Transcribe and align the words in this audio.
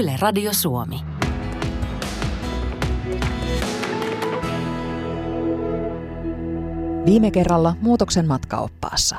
Yle 0.00 0.16
Radio 0.20 0.52
Suomi. 0.52 1.00
Viime 7.06 7.30
kerralla 7.30 7.74
muutoksen 7.80 8.28
matkaoppaassa. 8.28 9.16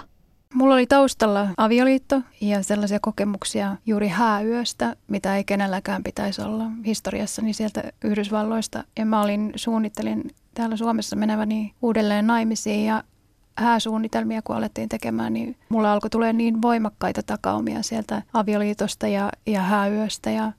Mulla 0.53 0.73
oli 0.73 0.87
taustalla 0.87 1.47
avioliitto 1.57 2.21
ja 2.41 2.63
sellaisia 2.63 2.99
kokemuksia 3.01 3.77
juuri 3.85 4.07
hääyöstä, 4.07 4.95
mitä 5.07 5.35
ei 5.35 5.43
kenelläkään 5.43 6.03
pitäisi 6.03 6.41
olla 6.41 6.65
historiassani 6.85 7.53
sieltä 7.53 7.83
Yhdysvalloista. 8.03 8.83
Ja 8.99 9.05
mä 9.05 9.21
olin, 9.21 9.51
suunnittelin 9.55 10.23
täällä 10.53 10.77
Suomessa 10.77 11.15
meneväni 11.15 11.73
uudelleen 11.81 12.27
naimisiin 12.27 12.85
ja 12.85 13.03
hääsuunnitelmia, 13.57 14.41
kun 14.41 14.55
alettiin 14.55 14.89
tekemään, 14.89 15.33
niin 15.33 15.55
mulla 15.69 15.93
alkoi 15.93 16.09
tulee 16.09 16.33
niin 16.33 16.61
voimakkaita 16.61 17.23
takaumia 17.23 17.81
sieltä 17.81 18.21
avioliitosta 18.33 19.07
ja, 19.07 19.29
ja 19.45 19.61
hääyöstä 19.61 20.31
ja, 20.31 20.51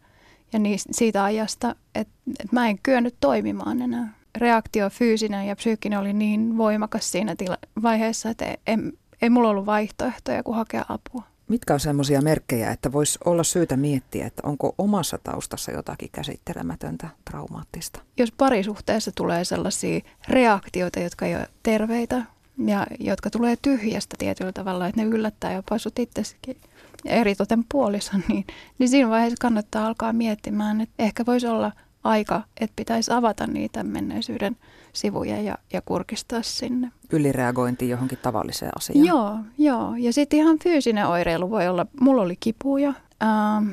ja 0.52 0.58
niin, 0.58 0.78
siitä 0.90 1.24
ajasta, 1.24 1.76
että, 1.94 2.14
että 2.40 2.48
mä 2.52 2.68
en 2.68 2.78
kyennyt 2.82 3.14
toimimaan 3.20 3.82
enää. 3.82 4.14
Reaktio 4.38 4.90
fyysinen 4.90 5.46
ja 5.46 5.56
psyykkinen 5.56 5.98
oli 5.98 6.12
niin 6.12 6.58
voimakas 6.58 7.12
siinä 7.12 7.36
tila- 7.36 7.82
vaiheessa, 7.82 8.30
että 8.30 8.56
en, 8.66 8.92
ei 9.22 9.30
mulla 9.30 9.48
ollut 9.48 9.66
vaihtoehtoja 9.66 10.42
kuin 10.42 10.56
hakea 10.56 10.84
apua. 10.88 11.22
Mitkä 11.48 11.74
on 11.74 11.80
sellaisia 11.80 12.22
merkkejä, 12.22 12.70
että 12.70 12.92
voisi 12.92 13.18
olla 13.24 13.44
syytä 13.44 13.76
miettiä, 13.76 14.26
että 14.26 14.42
onko 14.44 14.74
omassa 14.78 15.18
taustassa 15.24 15.72
jotakin 15.72 16.08
käsittelemätöntä, 16.12 17.08
traumaattista? 17.30 18.00
Jos 18.16 18.32
parisuhteessa 18.32 19.10
tulee 19.14 19.44
sellaisia 19.44 20.00
reaktioita, 20.28 21.00
jotka 21.00 21.26
ei 21.26 21.36
ole 21.36 21.48
terveitä 21.62 22.22
ja 22.66 22.86
jotka 23.00 23.30
tulee 23.30 23.56
tyhjästä 23.62 24.16
tietyllä 24.18 24.52
tavalla, 24.52 24.86
että 24.86 25.00
ne 25.00 25.08
yllättää 25.08 25.52
jopa 25.52 25.78
sut 25.78 25.98
itsesikin 25.98 26.56
ja 27.04 27.12
eritoten 27.12 27.64
puolison, 27.68 28.22
niin, 28.28 28.44
niin 28.78 28.88
siinä 28.88 29.08
vaiheessa 29.08 29.36
kannattaa 29.40 29.86
alkaa 29.86 30.12
miettimään, 30.12 30.80
että 30.80 30.94
ehkä 31.02 31.26
voisi 31.26 31.46
olla 31.46 31.72
aika, 32.04 32.42
että 32.60 32.72
pitäisi 32.76 33.12
avata 33.12 33.46
niitä 33.46 33.82
menneisyyden 33.82 34.56
sivuja 34.92 35.42
ja, 35.42 35.58
ja 35.72 35.82
kurkistaa 35.82 36.42
sinne. 36.42 36.92
Ylireagointi 37.12 37.88
johonkin 37.88 38.18
tavalliseen 38.22 38.72
asiaan. 38.76 39.06
Joo, 39.06 39.38
joo. 39.58 39.94
Ja 39.98 40.12
sitten 40.12 40.38
ihan 40.38 40.58
fyysinen 40.64 41.06
oireilu 41.06 41.50
voi 41.50 41.68
olla, 41.68 41.86
mulla 42.00 42.22
oli 42.22 42.36
kipuja, 42.40 42.92
ähm, 43.22 43.70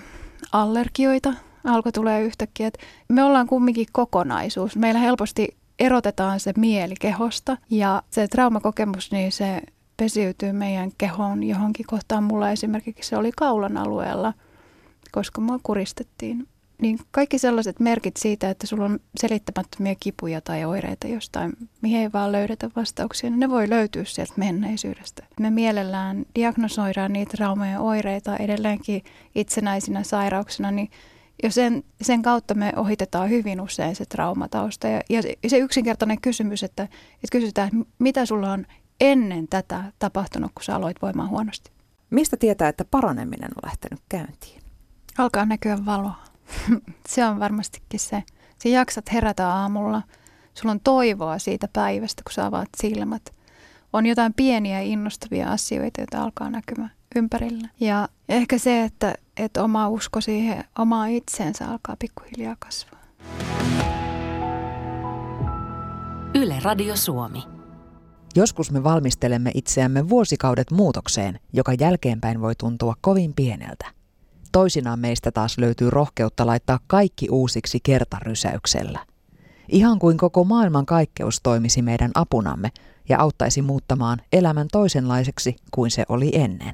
allergioita 0.52 1.34
alkoi 1.64 1.92
tulee 1.92 2.22
yhtäkkiä. 2.22 2.68
Et 2.68 2.78
me 3.08 3.24
ollaan 3.24 3.48
kumminkin 3.48 3.88
kokonaisuus. 3.92 4.76
Meillä 4.76 5.00
helposti 5.00 5.58
erotetaan 5.80 6.40
se 6.40 6.54
mieli 6.58 6.96
kehosta 7.00 7.58
ja 7.70 8.04
se 8.10 8.28
traumakokemus, 8.28 9.12
niin 9.12 9.32
se 9.32 9.62
pesiytyy 10.00 10.54
meidän 10.54 10.92
kehoon 10.98 11.44
johonkin 11.44 11.86
kohtaan. 11.86 12.24
Mulla 12.24 12.52
esimerkiksi 12.52 13.10
se 13.10 13.18
oli 13.18 13.32
kaulan 13.36 13.78
alueella, 13.78 14.34
koska 15.12 15.42
mua 15.42 15.60
kuristettiin 15.64 16.48
niin 16.82 17.00
kaikki 17.12 17.40
sellaiset 17.40 17.80
merkit 17.80 18.18
siitä, 18.18 18.50
että 18.50 18.68
sulla 18.68 18.86
on 18.86 19.00
selittämättömiä 19.20 19.96
kipuja 20.00 20.42
tai 20.42 20.66
oireita 20.66 21.08
jostain, 21.08 21.54
mihin 21.82 22.00
ei 22.00 22.12
vaan 22.14 22.32
löydetä 22.32 22.70
vastauksia, 22.76 23.30
niin 23.30 23.40
ne 23.40 23.50
voi 23.50 23.70
löytyä 23.70 24.04
sieltä 24.04 24.34
menneisyydestä. 24.36 25.26
Me 25.40 25.50
mielellään 25.50 26.26
diagnosoidaan 26.36 27.14
niitä 27.14 27.38
traumojen 27.38 27.80
oireita 27.80 28.38
edelleenkin 28.38 29.04
itsenäisinä 29.36 30.04
sairauksina, 30.04 30.72
niin 30.72 30.90
jo 31.44 31.52
sen, 31.52 31.84
sen 32.02 32.22
kautta 32.22 32.54
me 32.54 32.74
ohitetaan 32.76 33.30
hyvin 33.30 33.62
usein 33.62 33.96
se 33.96 34.06
traumatausta. 34.06 34.88
Ja, 34.88 35.02
ja 35.10 35.50
se 35.50 35.58
yksinkertainen 35.58 36.22
kysymys, 36.22 36.64
että, 36.64 36.84
että 36.84 37.32
kysytään, 37.32 37.68
että 37.68 37.94
mitä 38.00 38.26
sulla 38.26 38.52
on 38.52 38.66
ennen 39.00 39.48
tätä 39.48 39.84
tapahtunut, 40.00 40.52
kun 40.56 40.64
sä 40.64 40.76
aloit 40.76 41.02
voimaan 41.02 41.30
huonosti. 41.30 41.72
Mistä 42.10 42.38
tietää, 42.38 42.70
että 42.70 42.86
paraneminen 42.86 43.50
on 43.56 43.62
lähtenyt 43.66 44.00
käyntiin? 44.10 44.62
Alkaa 45.18 45.46
näkyä 45.46 45.78
valoa. 45.86 46.24
se 47.10 47.26
on 47.26 47.40
varmastikin 47.40 48.00
se. 48.00 48.24
Sä 48.64 48.70
jaksat 48.70 49.14
herätä 49.14 49.50
aamulla. 49.50 50.02
Sulla 50.54 50.72
on 50.72 50.80
toivoa 50.80 51.40
siitä 51.40 51.68
päivästä, 51.74 52.24
kun 52.24 52.34
sä 52.34 52.46
avaat 52.46 52.70
silmät. 52.78 53.34
On 53.94 54.06
jotain 54.06 54.34
pieniä 54.34 54.80
innostavia 54.80 55.52
asioita, 55.52 56.02
joita 56.02 56.24
alkaa 56.24 56.50
näkymään 56.50 56.92
ympärillä. 57.16 57.68
Ja 57.80 58.10
ehkä 58.30 58.58
se, 58.58 58.84
että, 58.84 59.16
että 59.38 59.64
oma 59.64 59.90
usko 59.90 60.22
siihen 60.22 60.64
omaa 60.78 61.08
itseensä 61.08 61.72
alkaa 61.72 61.96
pikkuhiljaa 62.00 62.56
kasvaa. 62.60 63.00
Yle 66.36 66.60
Radio 66.64 66.96
Suomi. 66.96 67.59
Joskus 68.36 68.72
me 68.72 68.84
valmistelemme 68.84 69.52
itseämme 69.54 70.10
vuosikaudet 70.10 70.72
muutokseen, 70.72 71.40
joka 71.54 71.74
jälkeenpäin 71.80 72.42
voi 72.42 72.56
tuntua 72.56 72.94
kovin 73.02 73.34
pieneltä. 73.34 73.86
Toisinaan 74.52 75.00
meistä 75.00 75.32
taas 75.32 75.58
löytyy 75.58 75.90
rohkeutta 75.90 76.46
laittaa 76.46 76.80
kaikki 76.88 77.28
uusiksi 77.30 77.80
kertarysäyksellä. 77.84 79.00
Ihan 79.70 80.00
kuin 80.00 80.18
koko 80.18 80.44
maailman 80.44 80.86
kaikkeus 80.86 81.40
toimisi 81.44 81.82
meidän 81.82 82.12
apunamme 82.16 82.72
ja 83.10 83.20
auttaisi 83.20 83.62
muuttamaan 83.62 84.22
elämän 84.34 84.68
toisenlaiseksi 84.72 85.56
kuin 85.72 85.92
se 85.92 86.06
oli 86.10 86.32
ennen. 86.34 86.74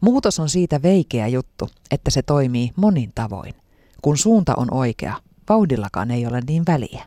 Muutos 0.00 0.40
on 0.40 0.48
siitä 0.48 0.82
veikeä 0.82 1.28
juttu, 1.28 1.68
että 1.90 2.10
se 2.10 2.22
toimii 2.22 2.70
monin 2.76 3.12
tavoin. 3.14 3.54
Kun 4.02 4.18
suunta 4.18 4.54
on 4.56 4.74
oikea, 4.74 5.14
vauhdillakaan 5.48 6.10
ei 6.10 6.26
ole 6.26 6.40
niin 6.48 6.62
väliä. 6.66 7.04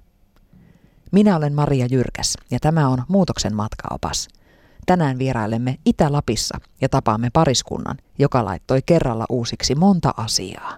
Minä 1.12 1.36
olen 1.36 1.54
Maria 1.54 1.86
Jyrkäs 1.92 2.38
ja 2.52 2.60
tämä 2.60 2.88
on 2.88 3.04
Muutoksen 3.08 3.56
matkaopas– 3.56 4.28
Tänään 4.86 5.20
vierailemme 5.20 5.78
Itä-Lapissa 5.86 6.58
ja 6.82 6.90
tapaamme 6.90 7.30
pariskunnan, 7.34 7.98
joka 8.20 8.46
laittoi 8.46 8.82
kerralla 8.86 9.26
uusiksi 9.30 9.76
monta 9.76 10.14
asiaa. 10.18 10.78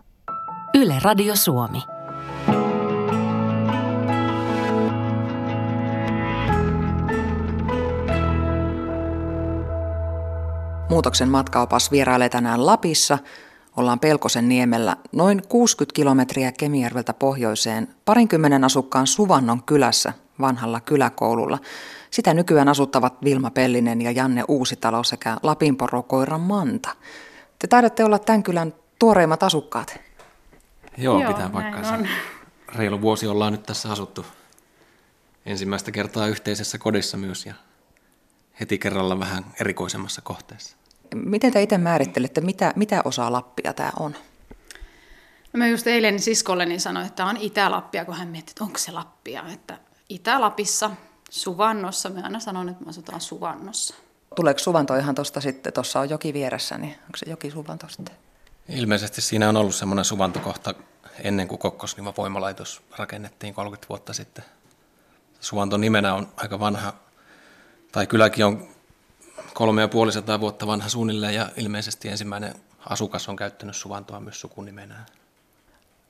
Yle 0.73 0.95
Radio 1.01 1.35
Suomi. 1.35 1.79
Muutoksen 10.89 11.29
matkaopas 11.29 11.91
vierailee 11.91 12.29
tänään 12.29 12.65
Lapissa. 12.65 13.17
Ollaan 13.77 14.00
Pelkosen 14.00 14.50
niemellä 14.50 14.97
noin 15.11 15.41
60 15.50 15.95
kilometriä 15.95 16.51
Kemijärveltä 16.51 17.13
pohjoiseen 17.13 17.88
parinkymmenen 18.05 18.63
asukkaan 18.63 19.07
Suvannon 19.07 19.63
kylässä 19.63 20.13
vanhalla 20.44 20.80
kyläkoululla. 20.81 21.59
Sitä 22.12 22.34
nykyään 22.34 22.70
asuttavat 22.70 23.24
Vilma 23.24 23.52
Pellinen 23.52 24.02
ja 24.02 24.12
Janne 24.12 24.44
Uusitalo 24.48 25.04
sekä 25.04 25.38
Lapinporokoiran 25.44 26.42
Manta. 26.42 26.96
Te 27.59 27.68
taidatte 27.68 28.04
olla 28.04 28.20
tämän 28.20 28.44
kylän 28.44 28.74
tuoreimmat 29.00 29.44
asukkaat. 29.44 30.00
Joo, 30.98 31.22
Joo 31.22 31.34
pitää 31.34 31.50
paikkaansa. 31.50 31.98
Reilu 32.76 33.02
vuosi 33.02 33.28
ollaan 33.28 33.52
nyt 33.52 33.64
tässä 33.64 33.92
asuttu 33.92 34.26
ensimmäistä 35.46 35.92
kertaa 35.92 36.28
yhteisessä 36.28 36.78
kodissa 36.78 37.18
myös 37.18 37.46
ja 37.46 37.54
heti 38.60 38.78
kerralla 38.78 39.20
vähän 39.20 39.46
erikoisemmassa 39.62 40.22
kohteessa. 40.22 40.78
Miten 41.16 41.54
te 41.54 41.64
itse 41.64 41.78
määrittelette, 41.78 42.42
mitä, 42.42 42.74
mitä 42.75 43.02
osa 43.06 43.31
Lappia 43.31 43.74
tämä 43.74 43.92
on? 44.00 44.16
No 45.54 45.58
mä 45.58 45.68
just 45.68 45.88
eilen 45.88 46.20
siskolleni 46.20 46.80
sanoin, 46.80 47.06
että 47.06 47.16
tämä 47.16 47.30
on 47.30 47.38
Itä-Lappia, 47.38 48.06
kun 48.06 48.16
hän 48.16 48.28
mietti, 48.28 48.52
että 48.52 48.64
onko 48.64 48.78
se 48.78 48.92
Lappia. 48.92 49.44
Että 49.54 49.80
Itä-Lapissa 50.13 50.91
Suvannossa. 51.29 52.09
Me 52.09 52.24
aina 52.24 52.40
sanon, 52.40 52.69
että 52.69 52.84
me 52.84 52.90
asutaan 52.90 53.22
Suvannossa. 53.22 53.96
Tuleeko 54.35 54.59
Suvanto 54.59 54.96
ihan 54.96 55.16
tuosta 55.16 55.41
sitten, 55.41 55.74
tuossa 55.74 56.00
on 56.00 56.09
joki 56.09 56.34
vieressä, 56.34 56.78
niin 56.78 56.91
onko 56.91 57.18
se 57.18 57.29
joki 57.29 57.51
Suvanto 57.51 57.88
sitten? 57.90 58.16
Ilmeisesti 58.69 59.22
siinä 59.22 59.50
on 59.50 59.57
ollut 59.57 59.75
semmoinen 59.75 60.06
suvantokohta 60.06 60.74
ennen 61.24 61.47
kuin 61.47 61.59
Kokkosniva 61.59 62.13
voimalaitos 62.18 62.81
rakennettiin 62.97 63.53
30 63.53 63.90
vuotta 63.90 64.13
sitten. 64.13 64.46
Suvanto 65.40 65.78
nimenä 65.78 66.13
on 66.13 66.28
aika 66.38 66.59
vanha, 66.59 66.94
tai 67.91 68.07
kylläkin 68.07 68.45
on 68.45 68.68
kolme 69.53 69.81
ja 69.81 69.88
puolisataa 69.88 70.40
vuotta 70.40 70.68
vanha 70.68 70.90
suunnilleen, 70.90 71.35
ja 71.35 71.50
ilmeisesti 71.57 72.09
ensimmäinen 72.09 72.56
asukas 72.90 73.30
on 73.30 73.35
käyttänyt 73.35 73.75
Suvantoa 73.75 74.19
myös 74.19 74.41
sukunimenään. 74.41 75.06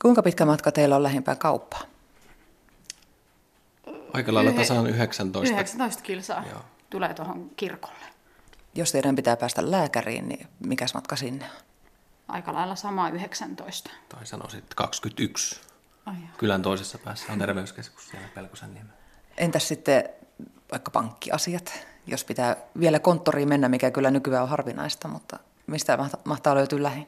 Kuinka 0.01 0.23
pitkä 0.23 0.45
matka 0.45 0.71
teillä 0.71 0.95
on 0.95 1.03
lähimpään 1.03 1.37
kauppaan? 1.37 1.92
Aika 4.13 4.33
lailla 4.33 4.51
tasaan 4.51 4.87
19. 4.87 5.53
19 5.53 6.03
kilsaa 6.03 6.43
Joo. 6.51 6.61
tulee 6.89 7.13
tuohon 7.13 7.51
kirkolle. 7.55 8.05
Jos 8.75 8.91
teidän 8.91 9.15
pitää 9.15 9.37
päästä 9.37 9.71
lääkäriin, 9.71 10.29
niin 10.29 10.47
mikäs 10.59 10.93
matka 10.93 11.15
sinne 11.15 11.45
on? 11.45 11.63
Aika 12.27 12.53
lailla 12.53 12.75
sama 12.75 13.09
19. 13.09 13.89
Tai 14.09 14.25
sanoisit 14.25 14.73
21. 14.75 15.61
Ai 16.05 16.15
Kylän 16.37 16.61
toisessa 16.61 16.97
päässä 16.97 17.33
on 17.33 17.39
terveyskeskus 17.39 18.09
siellä 18.09 18.27
Pelkosen 18.35 18.73
nimen. 18.73 18.93
Entäs 19.37 19.67
sitten 19.67 20.03
vaikka 20.71 20.91
pankkiasiat, 20.91 21.85
jos 22.07 22.23
pitää 22.23 22.55
vielä 22.79 22.99
konttoriin 22.99 23.49
mennä, 23.49 23.69
mikä 23.69 23.91
kyllä 23.91 24.11
nykyään 24.11 24.43
on 24.43 24.49
harvinaista, 24.49 25.07
mutta 25.07 25.39
mistä 25.67 25.97
mahtaa 26.23 26.55
löytyä 26.55 26.83
lähin? 26.83 27.07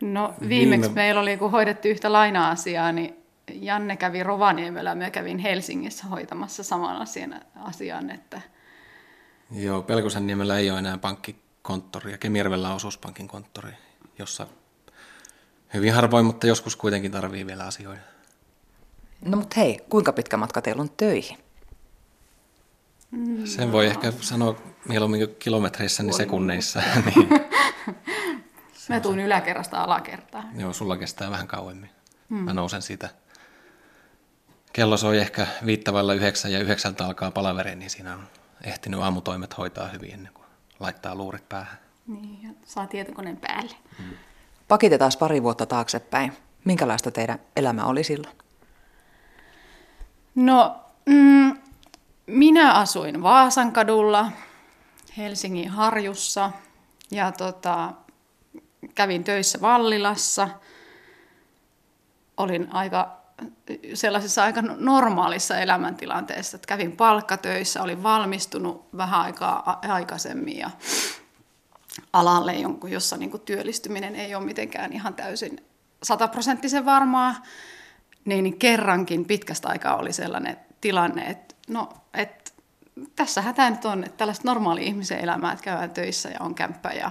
No 0.00 0.34
viimeksi 0.48 0.82
Viime... 0.82 0.94
meillä 0.94 1.20
oli, 1.20 1.36
kun 1.36 1.50
hoidettiin 1.50 1.92
yhtä 1.92 2.12
laina-asiaa, 2.12 2.92
niin 2.92 3.19
Janne 3.54 3.96
kävi 3.96 4.22
Rovaniemellä, 4.22 4.94
mä 4.94 5.10
kävin 5.10 5.38
Helsingissä 5.38 6.06
hoitamassa 6.06 6.62
saman 6.62 6.96
asian, 6.96 7.40
asian 7.54 8.10
että... 8.10 8.40
Joo, 9.50 9.82
Pelkosen 9.82 10.26
niemellä 10.26 10.58
ei 10.58 10.70
ole 10.70 10.78
enää 10.78 10.98
pankkikonttori 10.98 12.12
ja 12.12 12.18
Kemijärvellä 12.18 12.68
on 12.68 12.76
osuuspankin 12.76 13.28
konttori, 13.28 13.72
jossa 14.18 14.46
Hyvin 15.74 15.92
harvoin, 15.92 16.26
mutta 16.26 16.46
joskus 16.46 16.76
kuitenkin 16.76 17.12
tarvii 17.12 17.46
vielä 17.46 17.64
asioida. 17.64 18.00
No 19.24 19.36
mutta 19.36 19.60
hei, 19.60 19.80
kuinka 19.88 20.12
pitkä 20.12 20.36
matka 20.36 20.62
teillä 20.62 20.82
on 20.82 20.90
töihin? 20.96 21.38
Sen 23.44 23.72
voi 23.72 23.86
ehkä 23.86 24.12
sanoa 24.20 24.56
mieluummin 24.88 25.28
kilometreissä, 25.38 26.02
niin 26.02 26.14
sekunneissa. 26.14 26.82
niin. 27.06 27.28
Mä 28.88 29.00
tuun 29.00 29.20
yläkerrasta 29.20 29.82
alakertaan. 29.82 30.60
Joo, 30.60 30.72
sulla 30.72 30.96
kestää 30.96 31.30
vähän 31.30 31.46
kauemmin. 31.46 31.90
Hmm. 32.30 32.38
Mä 32.38 32.52
nousen 32.52 32.82
siitä. 32.82 33.08
Kello 34.72 34.96
soi 34.96 35.18
ehkä 35.18 35.46
viittavalla 35.66 36.14
yhdeksän 36.14 36.52
ja 36.52 36.60
yhdeksältä 36.60 37.06
alkaa 37.06 37.30
palaveri, 37.30 37.76
niin 37.76 37.90
siinä 37.90 38.14
on 38.14 38.22
ehtinyt 38.64 39.00
aamutoimet 39.00 39.58
hoitaa 39.58 39.88
hyvin 39.88 40.12
ennen 40.12 40.32
kuin 40.32 40.46
laittaa 40.80 41.14
luurit 41.14 41.48
päähän. 41.48 41.78
Niin, 42.06 42.42
ja 42.42 42.50
saa 42.64 42.86
tietokoneen 42.86 43.36
päälle. 43.36 43.76
Hmm. 43.98 44.10
Pakitetaan 44.68 45.12
pari 45.18 45.42
vuotta 45.42 45.66
taaksepäin. 45.66 46.32
Minkälaista 46.64 47.10
teidän 47.10 47.38
elämä 47.56 47.84
oli 47.84 48.04
silloin? 48.04 48.36
No, 50.34 50.80
mm, 51.06 51.56
minä 52.26 52.72
asuin 52.72 53.22
Vaasan 53.22 53.72
kadulla, 53.72 54.32
Helsingin 55.16 55.68
Harjussa 55.68 56.50
ja 57.10 57.32
tota, 57.32 57.92
kävin 58.94 59.24
töissä 59.24 59.60
Vallilassa. 59.60 60.48
Olin 62.36 62.74
aika 62.74 63.19
sellaisessa 63.94 64.44
aika 64.44 64.62
normaalissa 64.62 65.58
elämäntilanteessa, 65.58 66.56
että 66.56 66.66
kävin 66.66 66.96
palkkatöissä, 66.96 67.82
olin 67.82 68.02
valmistunut 68.02 68.88
vähän 68.96 69.20
aikaa 69.20 69.80
aikaisemmin 69.88 70.58
ja 70.58 70.70
alalle, 72.12 72.54
jossa 72.88 73.16
niin 73.16 73.30
kuin 73.30 73.40
työllistyminen 73.40 74.16
ei 74.16 74.34
ole 74.34 74.44
mitenkään 74.44 74.92
ihan 74.92 75.14
täysin 75.14 75.64
sataprosenttisen 76.02 76.84
varmaa, 76.84 77.34
niin 78.24 78.58
kerrankin 78.58 79.24
pitkästä 79.24 79.68
aikaa 79.68 79.96
oli 79.96 80.12
sellainen 80.12 80.56
tilanne, 80.80 81.22
että 81.22 81.54
no, 81.68 81.88
et, 82.14 82.54
tässähän 83.16 83.54
tämä 83.54 83.70
nyt 83.70 83.84
on, 83.84 84.04
että 84.04 84.16
tällaista 84.16 84.48
normaali 84.48 84.86
ihmisen 84.86 85.20
elämää, 85.20 85.52
että 85.52 85.64
käydään 85.64 85.90
töissä 85.90 86.28
ja 86.28 86.36
on 86.40 86.54
kämppä 86.54 86.88
ja, 86.88 87.10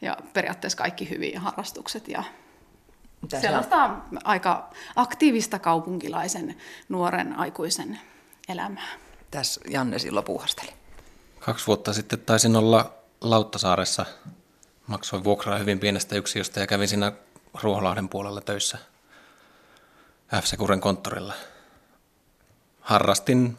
ja 0.00 0.16
periaatteessa 0.32 0.78
kaikki 0.78 1.10
hyvin 1.10 1.38
harrastukset 1.38 2.08
ja 2.08 2.22
Mitä 3.22 3.40
sellaista 3.40 3.76
on? 3.76 4.02
aika 4.24 4.70
aktiivista 4.96 5.58
kaupunkilaisen 5.58 6.56
nuoren 6.88 7.38
aikuisen 7.38 8.00
elämää. 8.48 8.88
Tässä 9.30 9.60
Janne 9.70 9.98
silloin 9.98 10.24
puuhasteli. 10.24 10.70
Kaksi 11.38 11.66
vuotta 11.66 11.92
sitten 11.92 12.20
taisin 12.20 12.56
olla 12.56 12.92
Lauttasaaressa. 13.20 14.06
Maksoin 14.86 15.24
vuokraa 15.24 15.58
hyvin 15.58 15.78
pienestä 15.78 16.16
yksiöstä 16.16 16.60
ja 16.60 16.66
kävin 16.66 16.88
siinä 16.88 17.12
Ruoholahden 17.62 18.08
puolella 18.08 18.40
töissä 18.40 18.78
f 20.42 20.56
Kuren 20.58 20.80
konttorilla. 20.80 21.34
Harrastin 22.80 23.58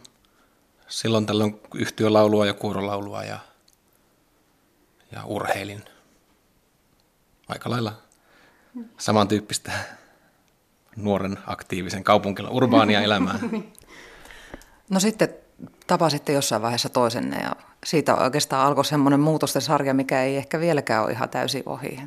silloin 0.87 1.25
tällöin 1.25 1.59
yhtiölaulua 1.73 2.45
ja 2.45 2.53
kuurolaulua 2.53 3.23
ja, 3.23 3.39
ja 5.11 5.25
urheilin. 5.25 5.85
Aika 7.47 7.69
lailla 7.69 8.06
samantyyppistä 8.97 9.71
nuoren 10.95 11.37
aktiivisen 11.47 12.03
kaupunkilla 12.03 12.49
urbaania 12.49 13.01
elämää. 13.01 13.39
No 14.89 14.99
sitten 14.99 15.29
tapasitte 15.87 16.33
jossain 16.33 16.61
vaiheessa 16.61 16.89
toisenne 16.89 17.37
ja 17.37 17.55
siitä 17.85 18.15
oikeastaan 18.15 18.67
alkoi 18.67 18.85
semmoinen 18.85 19.19
muutosten 19.19 19.61
sarja, 19.61 19.93
mikä 19.93 20.23
ei 20.23 20.37
ehkä 20.37 20.59
vieläkään 20.59 21.03
ole 21.03 21.11
ihan 21.11 21.29
täysin 21.29 21.63
ohi. 21.65 21.99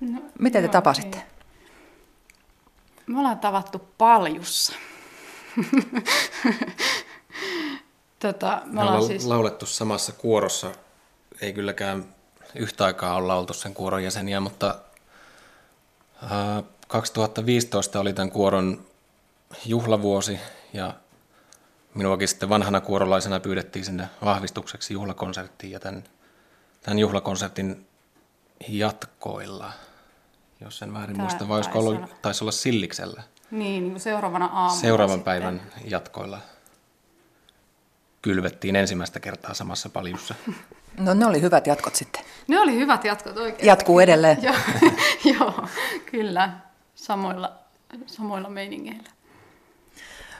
No, 0.00 0.20
Miten 0.38 0.62
te 0.62 0.66
joo, 0.66 0.72
tapasitte? 0.72 1.16
Ei. 1.18 1.24
Me 3.06 3.18
ollaan 3.18 3.38
tavattu 3.38 3.88
paljussa. 3.98 4.72
tota, 8.18 8.62
me, 8.64 8.72
me 8.72 8.80
ollaan 8.80 9.06
siis... 9.06 9.24
laulettu 9.24 9.66
samassa 9.66 10.12
kuorossa. 10.12 10.72
Ei 11.40 11.52
kylläkään 11.52 12.04
yhtä 12.54 12.84
aikaa 12.84 13.14
olla 13.14 13.34
oltu 13.34 13.52
sen 13.52 13.74
kuoron 13.74 14.04
jäseniä, 14.04 14.40
mutta 14.40 14.78
2015 16.88 18.00
oli 18.00 18.12
tämän 18.12 18.30
kuoron 18.30 18.86
juhlavuosi 19.66 20.40
ja 20.72 20.94
minuakin 21.94 22.28
sitten 22.28 22.48
vanhana 22.48 22.80
kuorolaisena 22.80 23.40
pyydettiin 23.40 23.84
sinne 23.84 24.08
vahvistukseksi 24.24 24.94
juhlakonserttiin 24.94 25.72
ja 25.72 25.80
tämän, 25.80 26.04
tämän 26.82 26.98
juhlakonsertin 26.98 27.86
jatkoilla, 28.68 29.72
jos 30.60 30.82
en 30.82 30.94
väärin 30.94 31.16
Tää 31.16 31.24
muista, 31.24 31.48
vai 31.48 31.56
olisiko 31.56 31.78
ollut, 31.78 32.22
taisi 32.22 32.44
olla 32.44 32.52
Silliksellä. 32.52 33.22
Niin, 33.50 33.88
niin 33.88 34.00
seuraavana 34.00 34.46
aamuna 34.46 34.80
Seuraavan 34.80 35.18
sitten. 35.18 35.24
päivän 35.24 35.62
jatkoilla 35.84 36.38
kylvettiin 38.22 38.76
ensimmäistä 38.76 39.20
kertaa 39.20 39.54
samassa 39.54 39.88
paljussa. 39.88 40.34
No 40.98 41.14
ne 41.14 41.26
oli 41.26 41.40
hyvät 41.40 41.66
jatkot 41.66 41.94
sitten. 41.94 42.24
Ne 42.48 42.60
oli 42.60 42.74
hyvät 42.74 43.04
jatkot 43.04 43.36
oikein. 43.36 43.66
Jatkuu 43.66 44.00
edelleen. 44.00 44.42
joo, 44.42 44.54
joo, 45.24 45.66
kyllä, 46.10 46.52
samoilla, 46.94 47.52
samoilla 48.06 48.48
meiningeillä. 48.48 49.10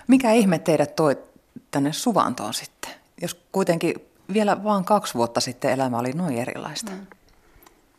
Mikä 0.07 0.33
ihme 0.33 0.59
teidät 0.59 0.97
toi 0.97 1.19
tänne 1.71 1.93
Suvantoon 1.93 2.55
sitten, 2.55 2.91
jos 3.23 3.41
kuitenkin 3.53 3.95
vielä 4.33 4.65
vain 4.65 4.85
kaksi 4.85 5.15
vuotta 5.15 5.41
sitten 5.41 5.71
elämä 5.71 5.99
oli 5.99 6.13
noin 6.13 6.39
erilaista? 6.39 6.91
Mm. 6.91 7.07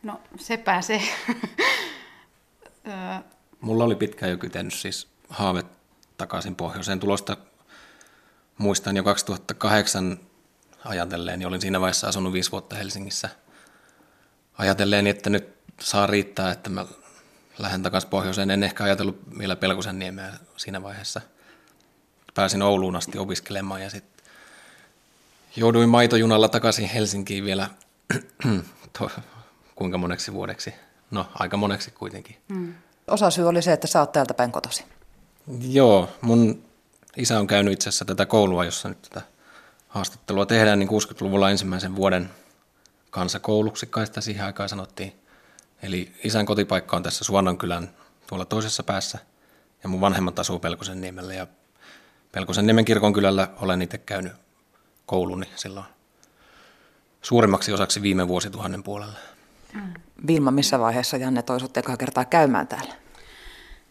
No 0.02 0.20
sepä 0.36 0.82
se. 0.82 1.02
Mulla 3.60 3.84
oli 3.84 3.96
pitkään 3.96 4.30
jo 4.30 4.38
kytennyt 4.38 4.74
siis 4.74 5.08
haave 5.28 5.62
takaisin 6.16 6.56
pohjoiseen 6.56 7.00
tulosta. 7.00 7.36
Muistan 8.58 8.96
jo 8.96 9.02
2008 9.02 10.20
ajatelleen, 10.84 11.38
niin 11.38 11.46
olin 11.46 11.60
siinä 11.60 11.80
vaiheessa 11.80 12.08
asunut 12.08 12.32
viisi 12.32 12.52
vuotta 12.52 12.76
Helsingissä. 12.76 13.28
Ajatelleen, 14.58 15.06
että 15.06 15.30
nyt 15.30 15.48
saa 15.80 16.06
riittää, 16.06 16.50
että 16.50 16.70
mä 16.70 16.86
lähden 17.58 17.82
takaisin 17.82 18.10
pohjoiseen. 18.10 18.50
En 18.50 18.62
ehkä 18.62 18.84
ajatellut 18.84 19.20
vielä 19.38 19.56
Pelkosen 19.56 19.98
niemeä 19.98 20.32
siinä 20.56 20.82
vaiheessa. 20.82 21.20
Pääsin 22.34 22.62
Ouluun 22.62 22.96
asti 22.96 23.18
opiskelemaan 23.18 23.82
ja 23.82 23.90
sitten 23.90 24.26
jouduin 25.56 25.88
maitojunalla 25.88 26.48
takaisin 26.48 26.88
Helsinkiin 26.88 27.44
vielä 27.44 27.68
kuinka 29.74 29.98
moneksi 29.98 30.32
vuodeksi. 30.32 30.74
No, 31.10 31.26
aika 31.34 31.56
moneksi 31.56 31.90
kuitenkin. 31.90 32.36
Mm. 32.48 32.74
Osa 33.06 33.30
syy 33.30 33.48
oli 33.48 33.62
se, 33.62 33.72
että 33.72 33.86
sä 33.86 34.00
oot 34.00 34.12
täältä 34.12 34.34
päin 34.34 34.52
kotosi. 34.52 34.84
Joo, 35.60 36.08
mun 36.20 36.64
isä 37.16 37.38
on 37.38 37.46
käynyt 37.46 37.72
itse 37.72 37.88
asiassa 37.88 38.04
tätä 38.04 38.26
koulua, 38.26 38.64
jossa 38.64 38.88
nyt 38.88 39.02
tätä 39.02 39.26
haastattelua 39.90 40.46
tehdään, 40.46 40.78
niin 40.78 40.88
60-luvulla 40.88 41.50
ensimmäisen 41.50 41.96
vuoden 41.96 42.30
kansakouluksi, 43.10 43.86
kai 43.86 44.06
sitä 44.06 44.20
siihen 44.20 44.46
aikaan 44.46 44.68
sanottiin. 44.68 45.12
Eli 45.82 46.12
isän 46.24 46.46
kotipaikka 46.46 46.96
on 46.96 47.02
tässä 47.02 47.24
kylän 47.58 47.90
tuolla 48.26 48.44
toisessa 48.44 48.82
päässä, 48.82 49.18
ja 49.82 49.88
mun 49.88 50.00
vanhemmat 50.00 50.38
asuu 50.38 50.58
Pelkosen 50.58 51.00
niemellä, 51.00 51.34
ja 51.34 51.46
Pelkosen 52.32 52.66
niemen 52.66 52.84
kirkon 52.84 53.12
kylällä 53.12 53.48
olen 53.60 53.82
itse 53.82 53.98
käynyt 53.98 54.32
kouluni 55.06 55.46
silloin 55.56 55.86
suurimmaksi 57.22 57.72
osaksi 57.72 58.02
viime 58.02 58.28
vuosituhannen 58.28 58.82
puolella. 58.82 59.18
Mm. 59.74 59.94
Vilma, 60.26 60.50
missä 60.50 60.78
vaiheessa 60.78 61.16
Janne 61.16 61.42
toi 61.42 61.60
sut 61.60 61.72
kertaa 61.98 62.24
käymään 62.24 62.68
täällä? 62.68 62.94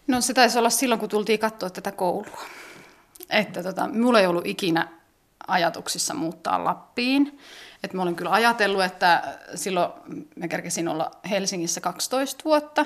No 0.07 0.21
se 0.21 0.33
taisi 0.33 0.59
olla 0.59 0.69
silloin, 0.69 0.99
kun 0.99 1.09
tultiin 1.09 1.39
katsoa 1.39 1.69
tätä 1.69 1.91
koulua. 1.91 2.41
Että 3.29 3.63
tota, 3.63 3.89
mulla 3.93 4.19
ei 4.19 4.27
ollut 4.27 4.47
ikinä 4.47 4.98
ajatuksissa 5.51 6.13
muuttaa 6.13 6.63
Lappiin. 6.63 7.39
Et 7.83 7.93
mä 7.93 8.01
olin 8.01 8.15
kyllä 8.15 8.31
ajatellut, 8.31 8.83
että 8.83 9.23
silloin 9.55 9.91
mä 10.35 10.47
kerkesin 10.47 10.87
olla 10.87 11.11
Helsingissä 11.29 11.81
12 11.81 12.43
vuotta. 12.45 12.85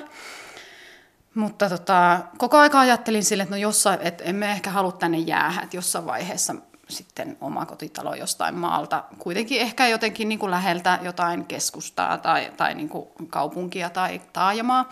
Mutta 1.34 1.68
tota, 1.68 2.20
koko 2.38 2.58
aika 2.58 2.80
ajattelin 2.80 3.24
sille, 3.24 3.42
että 3.42 3.54
no 3.54 3.60
jossain, 3.60 4.00
että 4.00 4.24
emme 4.24 4.52
ehkä 4.52 4.70
halua 4.70 4.92
tänne 4.92 5.18
jäädä, 5.18 5.60
että 5.62 5.76
jossain 5.76 6.06
vaiheessa 6.06 6.54
sitten 6.88 7.36
oma 7.40 7.66
kotitalo 7.66 8.14
jostain 8.14 8.54
maalta, 8.54 9.04
kuitenkin 9.18 9.60
ehkä 9.60 9.88
jotenkin 9.88 10.28
niin 10.28 10.38
kuin 10.38 10.50
läheltä 10.50 10.98
jotain 11.02 11.44
keskustaa 11.44 12.18
tai, 12.18 12.52
tai 12.56 12.74
niin 12.74 12.88
kuin 12.88 13.08
kaupunkia 13.28 13.90
tai 13.90 14.20
taajamaa. 14.32 14.88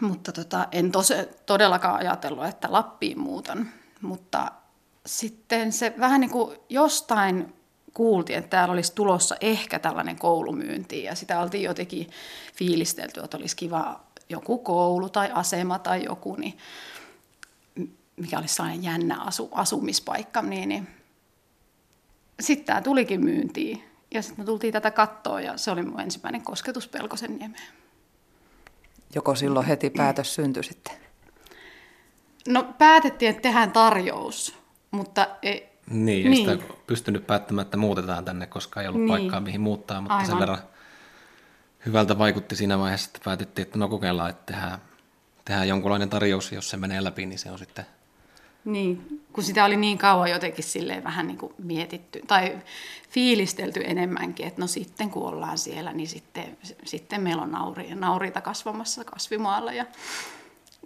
Mutta 0.00 0.32
tota, 0.32 0.66
en 0.72 0.92
tos, 0.92 1.12
todellakaan 1.46 1.96
ajatellut, 1.96 2.44
että 2.44 2.72
Lappiin 2.72 3.20
muutan. 3.20 3.68
Mutta 4.00 4.52
sitten 5.06 5.72
se 5.72 5.94
vähän 5.98 6.20
niin 6.20 6.30
kuin 6.30 6.58
jostain 6.68 7.54
kuultiin, 7.94 8.38
että 8.38 8.50
täällä 8.50 8.72
olisi 8.72 8.94
tulossa 8.94 9.36
ehkä 9.40 9.78
tällainen 9.78 10.18
koulumyynti 10.18 11.02
ja 11.02 11.14
sitä 11.14 11.40
oltiin 11.40 11.64
jotenkin 11.64 12.10
fiilistelty, 12.54 13.20
että 13.20 13.36
olisi 13.36 13.56
kiva 13.56 14.00
joku 14.28 14.58
koulu 14.58 15.08
tai 15.08 15.30
asema 15.34 15.78
tai 15.78 16.04
joku, 16.04 16.36
niin 16.36 16.58
mikä 18.16 18.38
olisi 18.38 18.54
sellainen 18.54 18.82
jännä 18.82 19.20
asu, 19.20 19.48
asumispaikka, 19.52 20.42
niin, 20.42 20.68
niin 20.68 20.88
sitten 22.40 22.66
tämä 22.66 22.82
tulikin 22.82 23.24
myyntiin. 23.24 23.84
Ja 24.14 24.22
sitten 24.22 24.40
me 24.42 24.46
tultiin 24.46 24.72
tätä 24.72 24.90
kattoa 24.90 25.40
ja 25.40 25.56
se 25.56 25.70
oli 25.70 25.82
mun 25.82 26.00
ensimmäinen 26.00 26.42
kosketus 26.42 26.88
Pelkosen 26.88 27.38
niemeen. 27.38 27.62
Joko 29.14 29.34
silloin 29.34 29.66
heti 29.66 29.90
päätös 29.90 30.34
syntyi 30.34 30.64
sitten? 30.64 30.94
No 32.48 32.74
päätettiin, 32.78 33.30
että 33.30 33.42
tehdään 33.42 33.72
tarjous, 33.72 34.59
mutta 34.90 35.28
ei, 35.42 35.70
Niin, 35.90 36.26
ei 36.26 36.30
niin. 36.30 36.58
sitä 36.58 36.74
pystynyt 36.86 37.26
päättämään, 37.26 37.64
että 37.64 37.76
muutetaan 37.76 38.24
tänne, 38.24 38.46
koska 38.46 38.82
ei 38.82 38.88
ollut 38.88 39.00
niin. 39.00 39.08
paikkaa 39.08 39.40
mihin 39.40 39.60
muuttaa, 39.60 40.00
mutta 40.00 40.14
Aivan. 40.14 40.26
sen 40.26 40.38
verran 40.38 40.58
hyvältä 41.86 42.18
vaikutti 42.18 42.56
siinä 42.56 42.78
vaiheessa, 42.78 43.08
että 43.08 43.20
päätettiin, 43.24 43.66
että 43.66 43.78
no 43.78 43.88
kokeillaan, 43.88 44.30
että 44.30 44.52
tehdään, 44.52 44.78
tehdään 45.44 45.68
jonkunlainen 45.68 46.10
tarjous, 46.10 46.52
jos 46.52 46.70
se 46.70 46.76
menee 46.76 47.04
läpi, 47.04 47.26
niin 47.26 47.38
se 47.38 47.50
on 47.50 47.58
sitten... 47.58 47.86
Niin, 48.64 49.22
kun 49.32 49.44
sitä 49.44 49.64
oli 49.64 49.76
niin 49.76 49.98
kauan 49.98 50.30
jotenkin 50.30 50.64
silleen 50.64 51.04
vähän 51.04 51.26
niin 51.26 51.38
kuin 51.38 51.54
mietitty 51.58 52.20
tai 52.26 52.58
fiilistelty 53.10 53.82
enemmänkin, 53.84 54.46
että 54.46 54.60
no 54.60 54.66
sitten 54.66 55.10
kun 55.10 55.28
ollaan 55.28 55.58
siellä, 55.58 55.92
niin 55.92 56.08
sitten, 56.08 56.56
sitten 56.84 57.22
meillä 57.22 57.42
on 57.42 57.52
nauri, 57.52 57.94
nauriita 57.94 58.40
kasvamassa 58.40 59.04
kasvimaalla 59.04 59.72
ja 59.72 59.86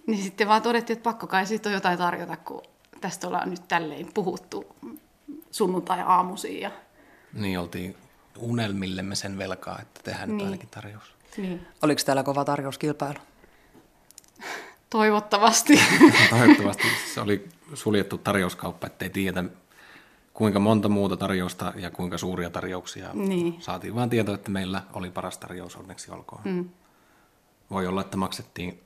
niin 0.07 0.23
sitten 0.23 0.49
vaan 0.49 0.63
todettiin, 0.63 0.97
että 0.97 1.05
pakko 1.11 1.27
kai 1.27 1.47
siitä 1.47 1.69
on 1.69 1.73
jotain 1.75 1.99
tarjota, 1.99 2.37
kun 2.37 2.63
tästä 3.01 3.27
ollaan 3.27 3.51
nyt 3.51 3.69
tälleen 3.69 4.09
puhuttu 4.15 4.67
sunnuntai-aamuisin. 5.51 6.61
Ja... 6.61 6.71
Niin, 7.33 7.59
oltiin 7.59 7.97
unelmillemme 8.39 9.15
sen 9.15 9.39
velkaa, 9.39 9.79
että 9.83 10.01
tehdään 10.05 10.29
niin. 10.29 10.37
nyt 10.37 10.47
ainakin 10.47 10.69
tarjous. 10.69 11.15
Niin. 11.37 11.67
Oliko 11.83 12.01
täällä 12.07 12.23
kova 12.23 12.45
tarjouskilpailu? 12.45 13.19
Toivottavasti. 14.91 15.81
Toivottavasti. 16.31 16.83
Se 17.15 17.21
oli 17.21 17.49
suljettu 17.75 18.19
tarjouskauppa, 18.19 18.87
ettei 18.87 19.11
tiedä 19.11 19.45
kuinka 20.35 20.59
monta 20.59 20.89
muuta 20.89 21.17
tarjousta 21.17 21.73
ja 21.77 21.91
kuinka 21.91 22.19
suuria 22.19 22.51
tarjouksia. 22.51 23.11
Niin. 23.15 23.57
Saatiin 23.61 23.95
vaan 23.95 24.11
tieto, 24.11 24.35
että 24.35 24.51
meillä 24.51 24.83
oli 24.93 25.11
paras 25.11 25.39
tarjous, 25.39 25.77
onneksi 25.77 26.11
olkoon. 26.11 26.43
Mm. 26.45 26.69
Voi 27.71 27.87
olla, 27.87 28.01
että 28.01 28.17
maksettiin... 28.17 28.81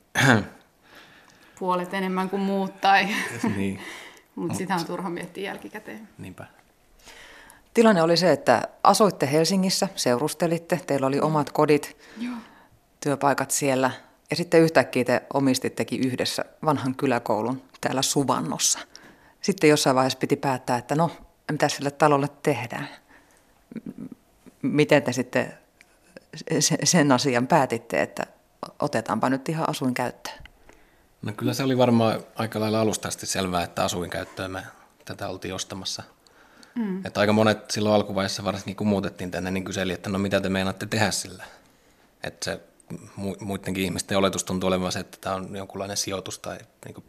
Puolet 1.59 1.93
enemmän 1.93 2.29
kuin 2.29 2.41
muut 2.41 2.81
tai... 2.81 3.07
niin. 3.57 3.79
Mutta 4.35 4.57
sitä 4.57 4.75
on 4.75 4.85
turha 4.85 5.09
miettiä 5.09 5.43
jälkikäteen. 5.43 6.09
Niinpä. 6.17 6.45
Tilanne 7.73 8.01
oli 8.01 8.17
se, 8.17 8.31
että 8.31 8.61
asuitte 8.83 9.31
Helsingissä, 9.31 9.87
seurustelitte, 9.95 10.81
teillä 10.87 11.07
oli 11.07 11.19
omat 11.19 11.51
kodit, 11.51 11.97
Joo. 12.17 12.35
työpaikat 12.99 13.51
siellä. 13.51 13.91
Ja 14.29 14.35
sitten 14.35 14.61
yhtäkkiä 14.61 15.03
te 15.03 15.21
omistittekin 15.33 16.07
yhdessä 16.07 16.45
vanhan 16.65 16.95
kyläkoulun 16.95 17.61
täällä 17.81 18.01
Suvannossa. 18.01 18.79
Sitten 19.41 19.69
jossain 19.69 19.95
vaiheessa 19.95 20.19
piti 20.19 20.35
päättää, 20.35 20.77
että 20.77 20.95
no, 20.95 21.11
mitä 21.51 21.69
sille 21.69 21.91
talolle 21.91 22.27
tehdään. 22.43 22.89
Miten 24.61 25.03
te 25.03 25.13
sitten 25.13 25.53
sen 26.83 27.11
asian 27.11 27.47
päätitte, 27.47 28.01
että 28.01 28.25
otetaanpa 28.79 29.29
nyt 29.29 29.49
ihan 29.49 29.69
asuinkäyttöön? 29.69 30.48
No 31.21 31.33
kyllä 31.37 31.53
se 31.53 31.63
oli 31.63 31.77
varmaan 31.77 32.23
aika 32.35 32.59
lailla 32.59 32.81
alusta 32.81 33.07
asti 33.07 33.25
selvää, 33.25 33.63
että 33.63 33.83
asuinkäyttöön 33.83 34.51
me 34.51 34.63
tätä 35.05 35.27
oltiin 35.27 35.53
ostamassa. 35.53 36.03
Mm. 36.75 37.05
Että 37.05 37.19
aika 37.19 37.33
monet 37.33 37.71
silloin 37.71 37.95
alkuvaiheessa 37.95 38.43
varsinkin 38.43 38.75
kun 38.75 38.87
muutettiin 38.87 39.31
tänne, 39.31 39.51
niin 39.51 39.63
kyseli, 39.63 39.93
että 39.93 40.09
no 40.09 40.19
mitä 40.19 40.41
te 40.41 40.49
meinaatte 40.49 40.85
tehdä 40.85 41.11
sillä. 41.11 41.43
Että 42.23 42.45
se 42.45 42.61
muidenkin 43.39 43.83
ihmisten 43.83 44.17
oletus 44.17 44.43
tuntuu 44.43 44.67
olevan 44.67 44.91
se, 44.91 44.99
että 44.99 45.17
tämä 45.21 45.35
on 45.35 45.55
jonkunlainen 45.55 45.97
sijoitus 45.97 46.39
tai 46.39 46.57
niin 46.85 46.93
kuin 46.93 47.05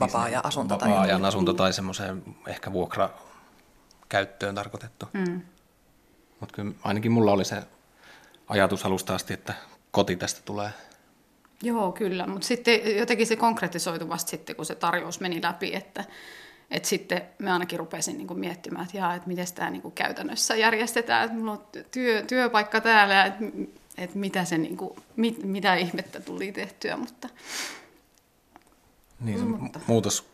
vapaa-ajan 0.00 0.46
asunto. 0.46 0.74
Vapaa-ajan 0.74 1.20
tai 1.20 1.28
asunto 1.28 1.54
tai 1.54 1.72
semmoiseen 1.72 2.22
ehkä 2.46 2.72
vuokra 2.72 3.10
käyttöön 4.08 4.54
tarkoitettu. 4.54 5.08
Mm. 5.12 5.42
Mutta 6.40 6.54
kyllä 6.54 6.72
ainakin 6.84 7.12
mulla 7.12 7.32
oli 7.32 7.44
se 7.44 7.62
ajatus 8.48 8.84
alusta 8.86 9.14
asti, 9.14 9.34
että 9.34 9.54
koti 9.90 10.16
tästä 10.16 10.40
tulee. 10.44 10.70
Joo, 11.62 11.92
kyllä, 11.92 12.26
mutta 12.26 12.46
sitten 12.46 12.96
jotenkin 12.96 13.26
se 13.26 13.36
konkretisoitu 13.36 14.08
vasta 14.08 14.30
sitten, 14.30 14.56
kun 14.56 14.66
se 14.66 14.74
tarjous 14.74 15.20
meni 15.20 15.42
läpi, 15.42 15.74
että, 15.74 16.04
että 16.70 16.88
sitten 16.88 17.22
mä 17.38 17.52
ainakin 17.52 17.78
rupesin 17.78 18.16
niin 18.16 18.26
kuin 18.26 18.40
miettimään, 18.40 18.84
että, 18.84 18.96
jaa, 18.96 19.14
että 19.14 19.28
miten 19.28 19.46
tämä 19.54 19.70
niin 19.70 19.82
kuin 19.82 19.94
käytännössä 19.94 20.56
järjestetään, 20.56 21.24
että 21.24 21.36
mulla 21.36 21.52
on 21.52 21.66
työ, 21.90 22.22
työpaikka 22.22 22.80
täällä 22.80 23.14
ja 23.14 23.24
että, 23.24 23.44
että 23.98 24.18
mitä, 24.18 24.44
se, 24.44 24.58
niin 24.58 24.76
kuin, 24.76 24.90
mit, 25.16 25.42
mitä 25.42 25.74
ihmettä 25.74 26.20
tuli 26.20 26.52
tehtyä, 26.52 26.96
mutta... 26.96 27.28
Niin 29.20 29.38
se 29.38 29.44
mutta... 29.44 29.80
muutos 29.86 30.28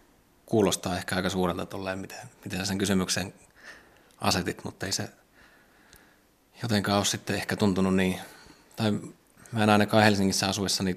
kuulostaa 0.47 0.97
ehkä 0.97 1.17
aika 1.17 1.31
suurelta 1.31 1.67
tolleen, 1.67 1.99
miten, 1.99 2.19
miten 2.45 2.67
sen 2.67 2.79
kysymyksen 2.79 3.35
asetit, 4.21 4.65
mutta 4.65 4.87
ei 4.87 4.93
se 4.93 5.09
jotenkaan 6.63 6.97
ole 6.97 7.05
sitten 7.05 7.37
ehkä 7.37 7.57
tuntunut 7.57 7.97
niin, 7.97 8.21
tai 8.77 8.93
mä 9.53 9.63
en 9.63 9.71
ainakaan 9.71 10.05
Helsingissä 10.05 10.49
asuessani 10.49 10.97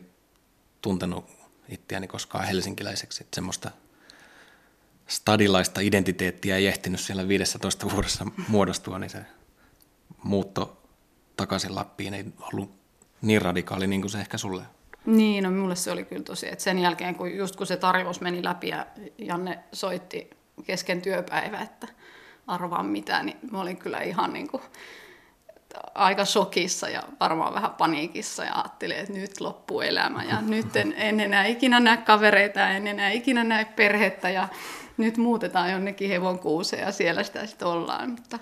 tuntenut 0.87 1.25
itseäni 1.69 2.07
koskaan 2.07 2.47
helsinkiläiseksi, 2.47 3.23
että 3.23 3.35
semmoista 3.35 3.71
stadilaista 5.07 5.81
identiteettiä 5.81 6.55
ei 6.55 6.67
ehtinyt 6.67 6.99
siellä 6.99 7.27
15 7.27 7.91
vuodessa 7.91 8.25
muodostua, 8.47 8.99
niin 8.99 9.09
se 9.09 9.19
muutto 10.23 10.81
takaisin 11.37 11.75
Lappiin 11.75 12.13
ei 12.13 12.25
ollut 12.53 12.71
niin 13.21 13.41
radikaali 13.41 13.87
niin 13.87 14.01
kuin 14.01 14.11
se 14.11 14.19
ehkä 14.19 14.37
sulle. 14.37 14.63
Niin, 15.05 15.43
no 15.43 15.51
mulle 15.51 15.75
se 15.75 15.91
oli 15.91 16.05
kyllä 16.05 16.23
tosi, 16.23 16.47
että 16.47 16.63
sen 16.63 16.79
jälkeen 16.79 17.15
kun 17.15 17.35
just 17.35 17.55
kun 17.55 17.67
se 17.67 17.77
tarjous 17.77 18.21
meni 18.21 18.43
läpi 18.43 18.67
ja 18.67 18.87
Janne 19.17 19.59
soitti 19.73 20.29
kesken 20.63 21.01
työpäivä, 21.01 21.61
että 21.61 21.87
arvaa 22.47 22.83
mitä, 22.83 23.23
niin 23.23 23.37
mä 23.51 23.61
olin 23.61 23.77
kyllä 23.77 24.01
ihan 24.01 24.33
niin 24.33 24.47
kuin 24.47 24.63
aika 25.95 26.25
shokissa 26.25 26.89
ja 26.89 27.03
varmaan 27.19 27.53
vähän 27.53 27.71
paniikissa 27.71 28.43
ja 28.43 28.55
ajattelin, 28.55 28.97
että 28.97 29.13
nyt 29.13 29.41
loppuu 29.41 29.81
elämä 29.81 30.23
ja 30.23 30.41
nyt 30.47 30.75
en, 30.75 30.93
en 30.97 31.19
enää 31.19 31.45
ikinä 31.45 31.79
näe 31.79 31.97
kavereita, 31.97 32.69
en 32.69 32.87
enää 32.87 33.09
ikinä 33.09 33.43
näe 33.43 33.65
perhettä 33.65 34.29
ja 34.29 34.47
nyt 34.97 35.17
muutetaan 35.17 35.71
jonnekin 35.71 36.09
hevonkuuseen 36.09 36.81
ja 36.81 36.91
siellä 36.91 37.23
sitä 37.23 37.45
sitten 37.45 37.67
ollaan. 37.67 38.09
Mutta, 38.09 38.39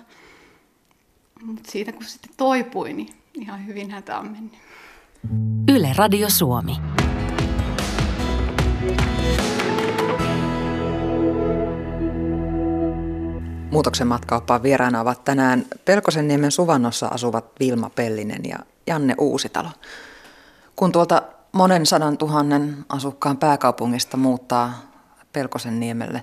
mutta 1.42 1.70
siitä 1.70 1.92
kun 1.92 2.04
sitten 2.04 2.30
toipui, 2.36 2.92
niin 2.92 3.14
ihan 3.34 3.66
hyvin 3.66 3.90
hätä 3.90 4.18
on 4.18 4.30
mennyt. 4.30 4.52
Yle 5.68 5.92
Radio 5.96 6.30
Suomi. 6.30 6.76
Muutoksen 13.76 14.06
matkaoppaan 14.06 14.62
vieraana 14.62 15.00
ovat 15.00 15.24
tänään 15.24 15.64
Pelkosenniemen 15.84 16.50
Suvannossa 16.50 17.06
asuvat 17.06 17.44
Vilma 17.60 17.90
Pellinen 17.90 18.40
ja 18.48 18.58
Janne 18.86 19.14
Uusitalo. 19.18 19.68
Kun 20.76 20.92
tuolta 20.92 21.22
monen 21.52 21.86
sadan 21.86 22.18
tuhannen 22.18 22.84
asukkaan 22.88 23.36
pääkaupungista 23.36 24.16
muuttaa 24.16 24.72
Pelkosenniemelle 25.32 26.20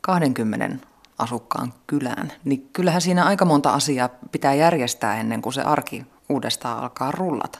20 0.00 0.86
asukkaan 1.18 1.72
kylään, 1.86 2.32
niin 2.44 2.70
kyllähän 2.72 3.00
siinä 3.00 3.24
aika 3.24 3.44
monta 3.44 3.70
asiaa 3.70 4.10
pitää 4.32 4.54
järjestää 4.54 5.20
ennen 5.20 5.42
kuin 5.42 5.52
se 5.52 5.62
arki 5.62 6.06
uudestaan 6.28 6.82
alkaa 6.82 7.10
rullata. 7.10 7.58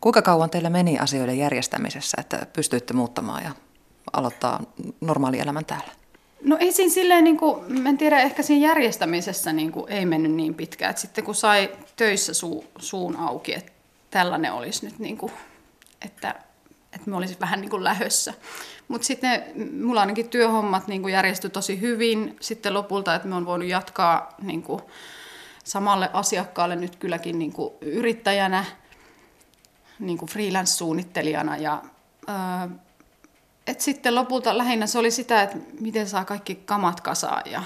Kuinka 0.00 0.22
kauan 0.22 0.50
teillä 0.50 0.70
meni 0.70 0.98
asioiden 0.98 1.38
järjestämisessä, 1.38 2.16
että 2.20 2.46
pystyitte 2.52 2.94
muuttamaan 2.94 3.44
ja 3.44 3.50
aloittaa 4.12 4.60
normaali 5.00 5.40
elämän 5.40 5.64
täällä? 5.64 5.97
No 6.44 6.56
ei 6.60 6.72
siinä 6.72 6.94
silleen, 6.94 7.24
niin 7.24 7.36
kuin, 7.36 7.86
en 7.86 7.98
tiedä, 7.98 8.20
ehkä 8.20 8.42
siinä 8.42 8.66
järjestämisessä 8.66 9.52
niin 9.52 9.72
kuin, 9.72 9.92
ei 9.92 10.06
mennyt 10.06 10.32
niin 10.32 10.54
pitkään. 10.54 10.90
Että 10.90 11.02
sitten 11.02 11.24
kun 11.24 11.34
sai 11.34 11.70
töissä 11.96 12.34
suu, 12.34 12.64
suun 12.78 13.16
auki, 13.16 13.54
että 13.54 13.72
tällainen 14.10 14.52
olisi 14.52 14.86
nyt, 14.86 14.98
niin 14.98 15.18
kuin, 15.18 15.32
että, 16.02 16.34
että 16.92 17.10
me 17.10 17.16
olisi 17.16 17.36
vähän 17.40 17.60
niin 17.60 17.70
kuin 17.70 17.84
lähössä. 17.84 18.34
Mutta 18.88 19.06
sitten 19.06 19.44
mulla 19.82 20.00
ainakin 20.00 20.28
työhommat 20.28 20.88
niin 20.88 21.02
kuin 21.02 21.14
järjestyi 21.14 21.50
tosi 21.50 21.80
hyvin 21.80 22.36
sitten 22.40 22.74
lopulta, 22.74 23.14
että 23.14 23.28
me 23.28 23.34
on 23.34 23.46
voinut 23.46 23.68
jatkaa 23.68 24.34
niin 24.42 24.62
kuin, 24.62 24.82
samalle 25.64 26.10
asiakkaalle 26.12 26.76
nyt 26.76 26.96
kylläkin 26.96 27.38
niin 27.38 27.52
kuin, 27.52 27.74
yrittäjänä, 27.80 28.64
niin 29.98 30.18
kuin 30.18 30.28
freelance-suunnittelijana 30.28 31.56
ja 31.56 31.82
et 33.68 33.80
sitten 33.80 34.14
lopulta 34.14 34.58
lähinnä 34.58 34.86
se 34.86 34.98
oli 34.98 35.10
sitä, 35.10 35.42
että 35.42 35.56
miten 35.80 36.08
saa 36.08 36.24
kaikki 36.24 36.54
kamat 36.54 37.00
kasaan. 37.00 37.42
Ja... 37.50 37.62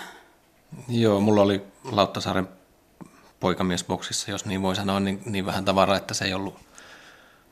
Joo, 0.89 1.21
mulla 1.21 1.43
oli 1.43 1.63
Lauttasaaren 1.85 2.49
poikamiesboksissa, 3.41 4.31
jos 4.31 4.45
niin 4.45 4.63
voi 4.63 4.77
sanoa, 4.77 5.01
niin, 5.01 5.23
niin 5.27 5.47
vähän 5.47 5.65
tavaraa, 5.65 5.97
että 5.97 6.15
se 6.15 6.25
ei 6.25 6.35
ollut 6.35 6.57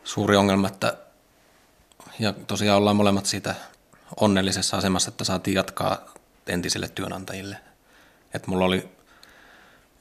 suuri 0.05 0.37
ongelma. 0.37 0.69
Että, 0.69 0.97
ja 2.19 2.33
tosiaan 2.33 2.79
ollaan 2.79 2.97
molemmat 2.97 3.27
siitä 3.27 3.55
onnellisessa 4.21 4.77
asemassa, 4.77 5.09
että 5.09 5.25
saatiin 5.25 5.55
jatkaa 5.55 6.15
entisille 6.47 6.89
työnantajille. 6.89 7.57
Et 8.35 8.47
mulla 8.47 8.65
oli, 8.65 8.89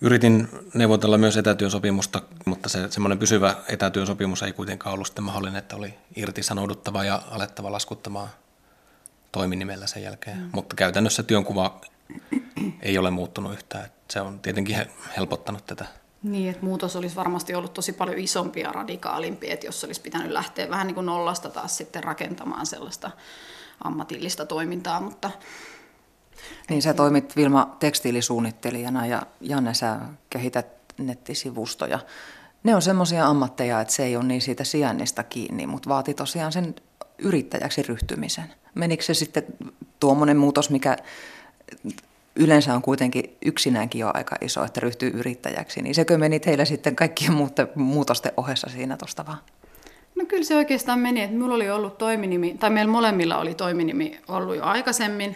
yritin 0.02 0.48
neuvotella 0.74 1.18
myös 1.18 1.38
etätyösopimusta, 1.38 2.22
mutta 2.46 2.70
se 2.70 2.92
semmoinen 2.92 3.18
pysyvä 3.18 3.56
etätyösopimus 3.68 4.44
ei 4.44 4.54
kuitenkaan 4.54 4.94
ollut 4.94 5.08
sitten 5.08 5.24
mahdollinen, 5.24 5.60
että 5.60 5.76
oli 5.76 5.94
irtisanouduttava 6.16 7.04
ja 7.04 7.22
alettava 7.32 7.72
laskuttamaan 7.72 8.30
toiminimellä 9.32 9.88
sen 9.88 10.04
jälkeen. 10.04 10.38
Mm. 10.38 10.50
Mutta 10.54 10.76
käytännössä 10.76 11.24
työnkuva 11.24 11.82
ei 12.82 12.98
ole 12.98 13.12
muuttunut 13.12 13.54
yhtään. 13.54 13.90
Se 14.10 14.22
on 14.22 14.40
tietenkin 14.40 14.78
helpottanut 15.18 15.66
tätä 15.66 15.86
Niin, 16.24 16.50
että 16.50 16.66
muutos 16.66 16.96
olisi 16.96 17.16
varmasti 17.16 17.56
ollut 17.56 17.74
tosi 17.74 17.94
paljon 17.94 18.20
isompi 18.20 18.60
ja 18.60 18.72
radikaalimpi, 18.72 19.52
että 19.52 19.66
jos 19.66 19.84
olisi 19.84 20.02
pitänyt 20.02 20.32
lähteä 20.32 20.70
vähän 20.70 20.88
niin 20.88 20.96
kuin 20.96 21.06
nollasta 21.06 21.50
taas 21.50 21.78
sitten 21.78 22.04
rakentamaan 22.04 22.66
sellaista 22.66 23.12
ammatillista 23.84 24.46
toimintaa, 24.46 25.02
mutta 25.02 25.32
niin 26.70 26.82
sä 26.82 26.94
toimit 26.94 27.36
Vilma 27.36 27.76
tekstiilisuunnittelijana 27.80 29.06
ja 29.06 29.22
Janne 29.42 29.74
sä 29.74 29.98
kehität 30.30 30.68
nettisivustoja. 30.98 32.00
Ne 32.64 32.76
on 32.76 32.82
semmoisia 32.82 33.28
ammatteja, 33.28 33.82
että 33.82 33.94
se 33.94 34.04
ei 34.04 34.16
ole 34.16 34.26
niin 34.26 34.42
siitä 34.42 34.64
sijainnista 34.64 35.24
kiinni, 35.24 35.68
mutta 35.68 35.90
vaatii 35.90 36.14
tosiaan 36.14 36.52
sen 36.52 36.76
yrittäjäksi 37.18 37.84
ryhtymisen. 37.84 38.54
Menikö 38.76 39.04
se 39.04 39.14
sitten 39.14 39.44
tuommoinen 40.00 40.38
muutos, 40.38 40.70
mikä 40.70 40.98
yleensä 42.36 42.74
on 42.74 42.82
kuitenkin 42.82 43.38
yksinäänkin 43.46 44.00
jo 44.00 44.12
aika 44.14 44.36
iso, 44.42 44.64
että 44.64 44.80
ryhtyy 44.80 45.10
yrittäjäksi, 45.10 45.82
niin 45.82 45.96
sekö 45.96 46.18
meni 46.18 46.40
teillä 46.40 46.66
sitten 46.66 46.96
kaikkien 46.96 47.34
muutosten 47.76 48.32
ohessa 48.38 48.70
siinä 48.70 48.98
tuosta 48.98 49.26
vaan? 49.26 49.38
No 50.16 50.26
kyllä 50.26 50.44
se 50.44 50.56
oikeastaan 50.56 51.00
meni, 51.00 51.22
että 51.22 51.36
minulla 51.36 51.56
oli 51.56 51.70
ollut 51.70 51.98
toiminimi, 51.98 52.56
tai 52.60 52.70
meillä 52.70 52.92
molemmilla 52.92 53.38
oli 53.38 53.56
toiminimi 53.56 54.20
ollut 54.28 54.56
jo 54.56 54.64
aikaisemmin, 54.64 55.36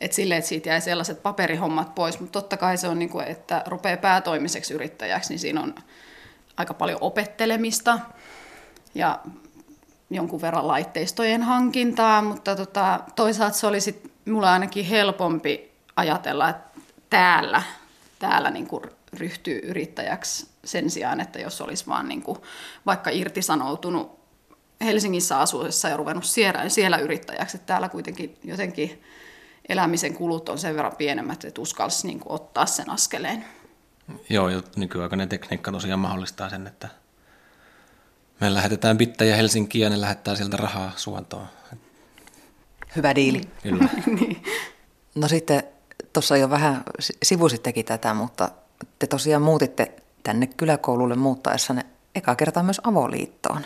että 0.00 0.14
sille, 0.14 0.36
että 0.36 0.48
siitä 0.48 0.68
jäi 0.68 0.80
sellaiset 0.80 1.22
paperihommat 1.22 1.94
pois, 1.94 2.20
mutta 2.20 2.40
totta 2.40 2.56
kai 2.56 2.78
se 2.78 2.88
on, 2.88 2.98
niin 2.98 3.08
kuin, 3.08 3.26
että 3.26 3.62
rupeaa 3.66 3.96
päätoimiseksi 3.96 4.74
yrittäjäksi, 4.74 5.30
niin 5.30 5.38
siinä 5.38 5.60
on 5.60 5.74
aika 6.56 6.74
paljon 6.74 6.98
opettelemista 7.00 7.98
ja 8.94 9.18
jonkun 10.10 10.42
verran 10.42 10.68
laitteistojen 10.68 11.42
hankintaa, 11.42 12.22
mutta 12.22 12.56
tota, 12.56 13.00
toisaalta 13.16 13.56
se 13.56 13.66
oli 13.66 13.80
sit 13.80 14.12
mulle 14.28 14.48
ainakin 14.48 14.84
helpompi 14.84 15.72
ajatella, 15.96 16.48
että 16.48 16.80
täällä, 17.10 17.62
täällä 18.18 18.50
niin 18.50 18.66
kuin 18.66 18.82
ryhtyy 19.12 19.60
yrittäjäksi 19.64 20.46
sen 20.64 20.90
sijaan, 20.90 21.20
että 21.20 21.38
jos 21.38 21.60
olisi 21.60 21.86
vaan 21.86 22.08
niin 22.08 22.22
kuin 22.22 22.38
vaikka 22.86 23.10
irtisanoutunut 23.10 24.20
Helsingissä 24.84 25.40
asuessa 25.40 25.88
ja 25.88 25.96
ruvennut 25.96 26.24
siellä, 26.24 26.68
siellä 26.68 26.98
yrittäjäksi. 26.98 27.56
Että 27.56 27.66
täällä 27.66 27.88
kuitenkin 27.88 28.38
jotenkin 28.44 29.02
elämisen 29.70 30.14
kulut 30.14 30.48
on 30.48 30.58
sen 30.58 30.76
verran 30.76 30.96
pienemmät, 30.96 31.44
että 31.44 31.60
uskalsi 31.60 32.06
niin 32.06 32.20
kuin 32.20 32.32
ottaa 32.32 32.66
sen 32.66 32.90
askeleen. 32.90 33.44
Joo, 34.30 34.48
ja 34.48 34.62
nykyaikainen 34.76 35.28
tekniikka 35.28 35.72
tosiaan 35.72 36.00
mahdollistaa 36.00 36.50
sen, 36.50 36.66
että 36.66 36.88
me 38.40 38.54
lähetetään 38.54 38.98
bittejä 38.98 39.36
Helsinkiin 39.36 39.82
ja 39.82 39.90
ne 39.90 40.00
lähettää 40.00 40.36
sieltä 40.36 40.56
rahaa 40.56 40.92
suontoon. 40.96 41.46
Hyvä 42.96 43.14
diili. 43.14 43.40
Kyllä. 43.62 43.88
niin. 44.20 44.42
No 45.14 45.28
sitten 45.28 45.62
tuossa 46.12 46.36
jo 46.36 46.50
vähän 46.50 46.82
sivusittekin 47.22 47.84
tätä, 47.84 48.14
mutta 48.14 48.50
te 48.98 49.06
tosiaan 49.06 49.42
muutitte 49.42 49.92
tänne 50.22 50.46
kyläkoululle 50.46 51.16
muuttaessanne 51.16 51.86
eka 52.14 52.34
kertaa 52.34 52.62
myös 52.62 52.80
avoliittoon. 52.84 53.64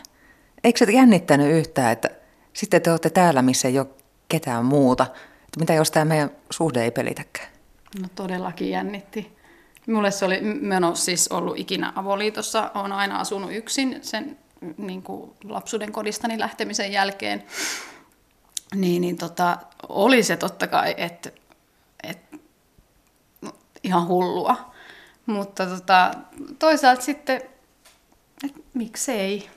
Eikö 0.64 0.78
se 0.78 0.92
jännittänyt 0.92 1.52
yhtään, 1.52 1.92
että 1.92 2.10
sitten 2.52 2.82
te 2.82 2.90
olette 2.90 3.10
täällä, 3.10 3.42
missä 3.42 3.68
ei 3.68 3.78
ole 3.78 3.86
ketään 4.28 4.64
muuta? 4.64 5.06
Että 5.54 5.62
mitä 5.62 5.74
jos 5.74 5.90
tämä 5.90 6.04
meidän 6.04 6.30
suhde 6.50 6.84
ei 6.84 6.90
pelitäkään? 6.90 7.48
No 8.00 8.08
todellakin 8.14 8.70
jännitti. 8.70 9.36
Mulle 9.86 10.10
se 10.10 10.24
oli, 10.24 10.40
mä 10.40 10.76
en 10.76 10.84
ole 10.84 10.96
siis 10.96 11.28
ollut 11.28 11.58
ikinä 11.58 11.92
avoliitossa, 11.96 12.70
olen 12.74 12.92
aina 12.92 13.20
asunut 13.20 13.52
yksin 13.52 13.98
sen 14.02 14.38
niin 14.76 15.02
kuin 15.02 15.30
lapsuuden 15.44 15.92
kodistani 15.92 16.38
lähtemisen 16.38 16.92
jälkeen. 16.92 17.44
Niin, 18.74 19.00
niin 19.00 19.16
tota, 19.16 19.58
oli 19.88 20.22
se 20.22 20.36
totta 20.36 20.66
kai, 20.66 20.94
että, 20.96 21.30
että 22.02 22.36
no, 23.40 23.52
ihan 23.82 24.06
hullua. 24.06 24.74
Mutta 25.26 25.66
tota, 25.66 26.10
toisaalta 26.58 27.02
sitten, 27.02 27.42
että 28.44 28.60
miksei. 28.74 29.50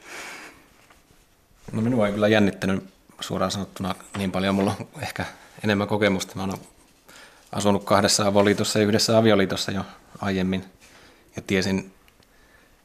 No 1.72 1.82
minua 1.82 2.08
ei 2.08 2.14
kyllä 2.14 2.28
jännittänyt 2.28 2.84
suoraan 3.20 3.52
sanottuna 3.52 3.96
niin 4.18 4.32
paljon. 4.32 4.56
Mulla 4.56 4.76
on 4.80 5.02
ehkä 5.02 5.26
enemmän 5.64 5.88
kokemusta. 5.88 6.36
Mä 6.36 6.42
oon 6.42 6.58
asunut 7.52 7.84
kahdessa 7.84 8.28
avoliitossa 8.28 8.80
ja 8.80 8.86
yhdessä 8.86 9.18
avioliitossa 9.18 9.72
jo 9.72 9.86
aiemmin. 10.22 10.66
Ja 11.36 11.42
tiesin 11.42 11.94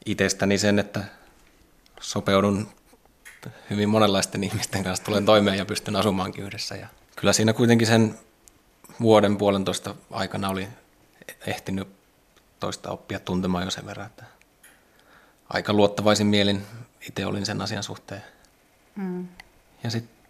itsestäni 0.05 0.57
sen, 0.57 0.79
että 0.79 1.03
sopeudun 2.01 2.67
hyvin 3.69 3.89
monenlaisten 3.89 4.43
ihmisten 4.43 4.83
kanssa, 4.83 5.05
tulen 5.05 5.25
toimeen 5.25 5.57
ja 5.57 5.65
pystyn 5.65 5.95
asumaankin 5.95 6.43
yhdessä. 6.43 6.75
Ja 6.75 6.87
kyllä 7.15 7.33
siinä 7.33 7.53
kuitenkin 7.53 7.87
sen 7.87 8.19
vuoden 9.01 9.37
puolentoista 9.37 9.95
aikana 10.11 10.49
oli 10.49 10.67
ehtinyt 11.47 11.87
toista 12.59 12.91
oppia 12.91 13.19
tuntemaan 13.19 13.63
jo 13.63 13.71
sen 13.71 13.85
verran, 13.85 14.07
että 14.07 14.25
aika 15.49 15.73
luottavaisin 15.73 16.27
mielin 16.27 16.65
itse 17.07 17.25
olin 17.25 17.45
sen 17.45 17.61
asian 17.61 17.83
suhteen. 17.83 18.23
Mm. 18.95 19.27
Ja 19.83 19.89
sitten 19.89 20.22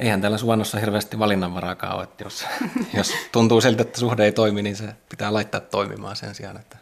eihän 0.00 0.20
täällä 0.20 0.38
suvannossa 0.38 0.78
hirveästi 0.78 1.18
valinnanvaraakaan 1.18 1.96
ole, 1.96 2.02
että 2.02 2.24
jos, 2.24 2.46
jos 2.96 3.12
tuntuu 3.32 3.60
siltä, 3.60 3.82
että 3.82 4.00
suhde 4.00 4.24
ei 4.24 4.32
toimi, 4.32 4.62
niin 4.62 4.76
se 4.76 4.94
pitää 5.08 5.32
laittaa 5.32 5.60
toimimaan 5.60 6.16
sen 6.16 6.34
sijaan, 6.34 6.56
että 6.56 6.76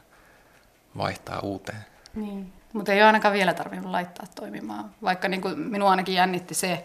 vaihtaa 0.96 1.40
uuteen. 1.40 1.85
Niin. 2.14 2.52
Mutta 2.72 2.92
ei 2.92 2.98
ole 2.98 3.07
ainakaan 3.07 3.35
vielä 3.35 3.54
tarvinnut 3.54 3.90
laittaa 3.90 4.26
toimimaan. 4.35 4.90
Vaikka 5.02 5.28
niin 5.28 5.40
kuin 5.40 5.59
minua 5.59 5.90
ainakin 5.90 6.14
jännitti 6.14 6.54
se 6.54 6.85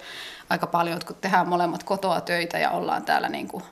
aika 0.49 0.67
paljon, 0.67 0.97
että 0.97 1.07
kun 1.07 1.15
tehdään 1.21 1.47
molemmat 1.47 1.83
kotoa 1.83 2.21
töitä 2.21 2.59
ja 2.59 2.71
ollaan 2.71 3.03
täällä 3.03 3.29
niin 3.29 3.47
kuin 3.47 3.63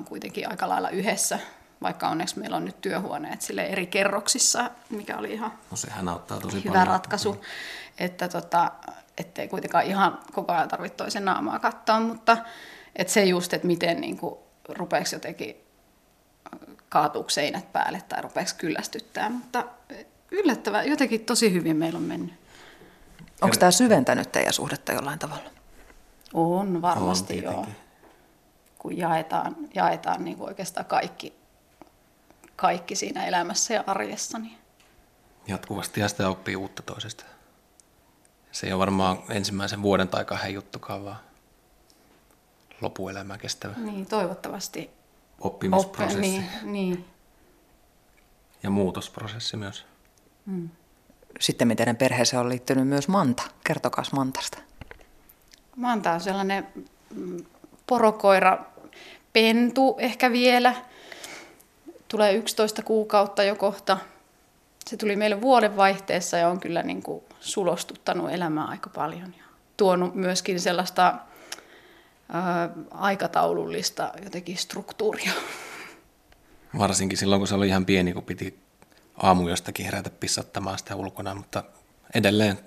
24-7 0.00 0.04
kuitenkin 0.04 0.50
aika 0.50 0.68
lailla 0.68 0.90
yhdessä, 0.90 1.38
vaikka 1.82 2.08
onneksi 2.08 2.38
meillä 2.38 2.56
on 2.56 2.64
nyt 2.64 2.80
työhuoneet 2.80 3.42
sille 3.42 3.62
eri 3.62 3.86
kerroksissa, 3.86 4.70
mikä 4.90 5.16
oli 5.16 5.32
ihan 5.32 5.52
no, 5.70 5.76
sehän 5.76 6.08
auttaa 6.08 6.40
tosi 6.40 6.64
hyvä 6.64 6.72
paljon. 6.72 6.86
ratkaisu, 6.86 7.32
mm. 7.32 7.40
että 7.98 8.28
tota, 8.28 8.72
ettei 9.18 9.48
kuitenkaan 9.48 9.84
ihan 9.84 10.18
koko 10.32 10.52
ajan 10.52 10.68
tarvitse 10.68 10.96
toisen 10.96 11.24
naamaa 11.24 11.58
katsoa, 11.58 12.00
mutta 12.00 12.36
että 12.96 13.12
se 13.12 13.24
just, 13.24 13.52
että 13.52 13.66
miten 13.66 14.00
niin 14.00 14.16
kuin, 14.16 14.34
rupeeksi 14.68 15.14
jotenkin 15.14 15.56
kaatuuko 16.88 17.30
seinät 17.30 17.72
päälle 17.72 18.02
tai 18.08 18.22
rupeeksi 18.22 18.56
kyllästyttää, 18.56 19.30
mutta 19.30 19.64
yllättävää, 20.30 20.84
jotenkin 20.84 21.24
tosi 21.24 21.52
hyvin 21.52 21.76
meillä 21.76 21.96
on 21.96 22.02
mennyt. 22.02 22.34
Onko 23.40 23.56
tämä 23.56 23.70
syventänyt 23.70 24.32
teidän 24.32 24.52
suhdetta 24.52 24.92
jollain 24.92 25.18
tavalla? 25.18 25.50
On 26.34 26.82
varmasti 26.82 27.46
on 27.46 27.54
joo. 27.54 27.66
Kun 28.78 28.98
jaetaan, 28.98 29.56
jaetaan 29.74 30.24
niin 30.24 30.36
kuin 30.36 30.48
oikeastaan 30.48 30.86
kaikki, 30.86 31.34
kaikki 32.56 32.94
siinä 32.94 33.26
elämässä 33.26 33.74
ja 33.74 33.84
arjessa. 33.86 34.38
Niin. 34.38 34.58
Jatkuvasti 35.46 36.00
ja 36.00 36.08
sitä 36.08 36.28
oppii 36.28 36.56
uutta 36.56 36.82
toisesta. 36.82 37.24
Se 38.54 38.66
ei 38.66 38.72
ole 38.72 38.78
varmaan 38.78 39.18
ensimmäisen 39.30 39.82
vuoden 39.82 40.08
tai 40.08 40.24
kahden 40.24 40.54
juttukaan, 40.54 41.04
vaan 41.04 41.16
lopuelämä 42.80 43.38
kestävä. 43.38 43.74
Niin, 43.76 44.06
toivottavasti. 44.06 44.90
Oppimisprosessi. 45.40 46.18
Oppe, 46.18 46.20
niin, 46.20 46.48
niin. 46.62 47.04
Ja 48.62 48.70
muutosprosessi 48.70 49.56
myös. 49.56 49.86
Mm. 50.46 50.68
Sitten 51.40 51.68
miten 51.68 51.96
perheeseen 51.96 52.40
on 52.40 52.48
liittynyt 52.48 52.88
myös 52.88 53.08
Manta. 53.08 53.42
Kertokaa 53.64 54.04
Mantasta. 54.12 54.58
Manta 55.76 56.12
on 56.12 56.20
sellainen 56.20 56.68
mm, 57.14 57.44
porokoira 57.86 58.64
pentu 59.32 59.96
ehkä 59.98 60.32
vielä. 60.32 60.74
Tulee 62.08 62.32
11 62.32 62.82
kuukautta 62.82 63.42
jo 63.42 63.56
kohta. 63.56 63.98
Se 64.86 64.96
tuli 64.96 65.16
meille 65.16 65.40
vuodenvaihteessa 65.40 66.36
ja 66.36 66.48
on 66.48 66.60
kyllä 66.60 66.82
niin 66.82 67.02
kuin 67.02 67.24
sulostuttanut 67.44 68.30
elämää 68.30 68.64
aika 68.64 68.90
paljon. 68.90 69.34
Ja 69.38 69.44
tuonut 69.76 70.14
myöskin 70.14 70.60
sellaista 70.60 71.14
ää, 72.32 72.70
aikataulullista 72.90 74.12
jotenkin 74.24 74.56
struktuuria. 74.56 75.32
Varsinkin 76.78 77.18
silloin, 77.18 77.40
kun 77.40 77.48
se 77.48 77.54
oli 77.54 77.68
ihan 77.68 77.86
pieni, 77.86 78.12
kun 78.12 78.22
piti 78.22 78.58
aamu 79.22 79.48
jostakin 79.48 79.84
herätä 79.84 80.10
pissattamaan 80.10 80.78
sitä 80.78 80.96
ulkona, 80.96 81.34
mutta 81.34 81.64
edelleen 82.14 82.58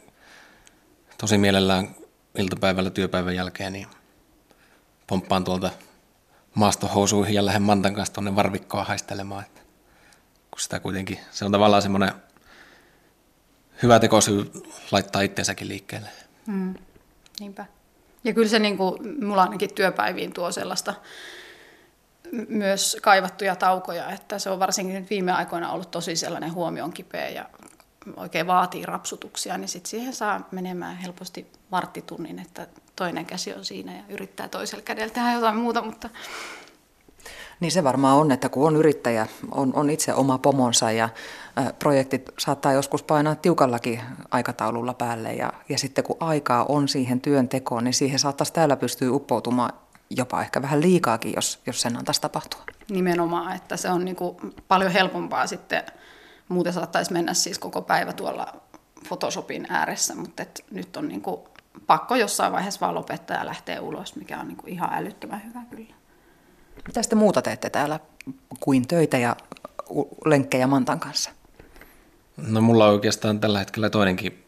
tosi 1.18 1.38
mielellään 1.38 1.96
iltapäivällä 2.38 2.90
työpäivän 2.90 3.36
jälkeen 3.36 3.74
niin 3.74 3.88
pomppaan 5.08 5.44
tuolta 5.44 5.72
maastohousuihin 6.54 7.36
ja 7.36 7.46
lähden 7.46 7.62
Mantan 7.62 7.96
kanssa 7.96 8.14
tuonne 8.14 8.36
varvikkoa 8.36 8.84
haistelemaan. 8.84 9.44
Että 9.44 9.62
kun 10.52 10.60
sitä 10.60 10.80
kuitenkin, 10.80 11.20
se 11.32 11.46
on 11.46 11.52
tavallaan 11.52 11.82
semmoinen 11.82 12.12
hyvä 13.84 14.00
tekosyy 14.00 14.52
laittaa 14.92 15.22
itsensäkin 15.22 15.68
liikkeelle. 15.68 16.10
Mm, 16.48 16.74
niinpä. 17.40 17.66
Ja 18.24 18.34
kyllä 18.34 18.48
se 18.48 18.60
niin 18.60 18.78
kuin, 18.78 19.26
mulla 19.26 19.44
ainakin 19.44 19.74
työpäiviin 19.74 20.34
tuo 20.34 20.52
sellaista 20.52 20.94
myös 22.50 22.98
kaivattuja 23.02 23.56
taukoja, 23.56 24.10
että 24.10 24.40
se 24.40 24.50
on 24.50 24.60
varsinkin 24.60 25.08
viime 25.10 25.32
aikoina 25.32 25.72
ollut 25.72 25.92
tosi 25.92 26.16
sellainen 26.16 26.54
huomion 26.54 26.94
kipeä 26.94 27.30
ja 27.30 27.50
oikein 28.16 28.48
vaatii 28.48 28.86
rapsutuksia, 28.86 29.58
niin 29.58 29.68
sitten 29.68 29.90
siihen 29.90 30.14
saa 30.14 30.48
menemään 30.52 30.98
helposti 30.98 31.48
varttitunnin, 31.72 32.40
että 32.40 32.68
toinen 32.96 33.26
käsi 33.26 33.54
on 33.54 33.66
siinä 33.66 33.94
ja 33.94 34.04
yrittää 34.10 34.48
toisella 34.50 34.84
kädellä 34.84 35.14
tehdä 35.14 35.34
jotain 35.34 35.56
muuta, 35.56 35.82
mutta... 35.82 36.10
Niin 37.60 37.72
se 37.72 37.84
varmaan 37.84 38.18
on, 38.18 38.32
että 38.32 38.50
kun 38.50 38.68
on 38.68 38.76
yrittäjä, 38.76 39.28
on, 39.52 39.72
on 39.76 39.90
itse 39.90 40.14
oma 40.14 40.38
pomonsa 40.38 40.92
ja 40.92 41.10
ä, 41.58 41.74
projektit 41.80 42.30
saattaa 42.40 42.74
joskus 42.74 43.04
painaa 43.04 43.36
tiukallakin 43.36 44.02
aikataululla 44.32 44.94
päälle. 44.94 45.34
Ja, 45.34 45.54
ja 45.70 45.78
sitten 45.78 46.04
kun 46.04 46.18
aikaa 46.20 46.66
on 46.66 46.88
siihen 46.88 47.22
työntekoon, 47.22 47.84
niin 47.84 47.94
siihen 47.94 48.20
saattaisi 48.20 48.54
täällä 48.54 48.76
pystyä 48.76 49.12
uppoutumaan 49.12 49.74
jopa 50.10 50.42
ehkä 50.42 50.62
vähän 50.62 50.82
liikaakin, 50.82 51.34
jos, 51.36 51.60
jos 51.66 51.82
sen 51.82 51.98
antaisi 51.98 52.22
tapahtua. 52.22 52.62
Nimenomaan, 52.90 53.56
että 53.56 53.78
se 53.78 53.90
on 53.90 54.06
niin 54.06 54.18
paljon 54.68 54.92
helpompaa 54.92 55.48
sitten, 55.48 55.84
muuten 56.50 56.74
saattaisi 56.74 57.14
mennä 57.14 57.34
siis 57.34 57.60
koko 57.60 57.82
päivä 57.82 58.14
tuolla 58.14 58.54
Photoshopin 59.08 59.68
ääressä, 59.70 60.16
mutta 60.16 60.44
et 60.44 60.66
nyt 60.72 60.98
on 60.98 61.08
niin 61.08 61.24
pakko 61.88 62.16
jossain 62.16 62.54
vaiheessa 62.54 62.80
vaan 62.80 62.96
lopettaa 62.96 63.38
ja 63.38 63.46
lähteä 63.46 63.82
ulos, 63.82 64.16
mikä 64.16 64.40
on 64.40 64.48
niin 64.48 64.58
ihan 64.68 64.94
älyttömän 64.94 65.44
hyvä 65.48 65.62
kyllä. 65.70 65.94
Mitä 66.88 67.02
sitten 67.02 67.20
muuta 67.20 67.42
teette 67.42 67.70
täällä 67.70 68.00
kuin 68.60 68.88
töitä 68.88 69.18
ja 69.18 69.36
lenkkejä 70.26 70.68
Mantan 70.68 71.00
kanssa? 71.00 71.32
No 72.38 72.62
mulla 72.62 72.86
on 72.86 72.94
oikeastaan 72.94 73.40
tällä 73.40 73.60
hetkellä 73.60 73.90
toinenkin 73.90 74.46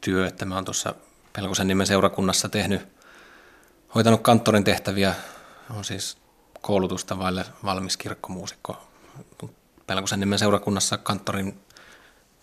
työ, 0.00 0.26
että 0.26 0.44
mä 0.44 0.54
oon 0.54 0.64
tuossa 0.64 0.94
Pelkosen 1.32 1.68
nimen 1.68 1.86
seurakunnassa 1.86 2.48
tehnyt, 2.48 2.88
hoitanut 3.94 4.20
kanttorin 4.20 4.64
tehtäviä, 4.64 5.14
on 5.76 5.84
siis 5.84 6.18
koulutusta 6.60 7.18
vaille 7.18 7.44
valmis 7.64 7.96
kirkkomuusikko. 7.96 8.76
Pelkosen 9.86 10.20
nimen 10.20 10.38
seurakunnassa 10.38 10.98
kanttorin 10.98 11.60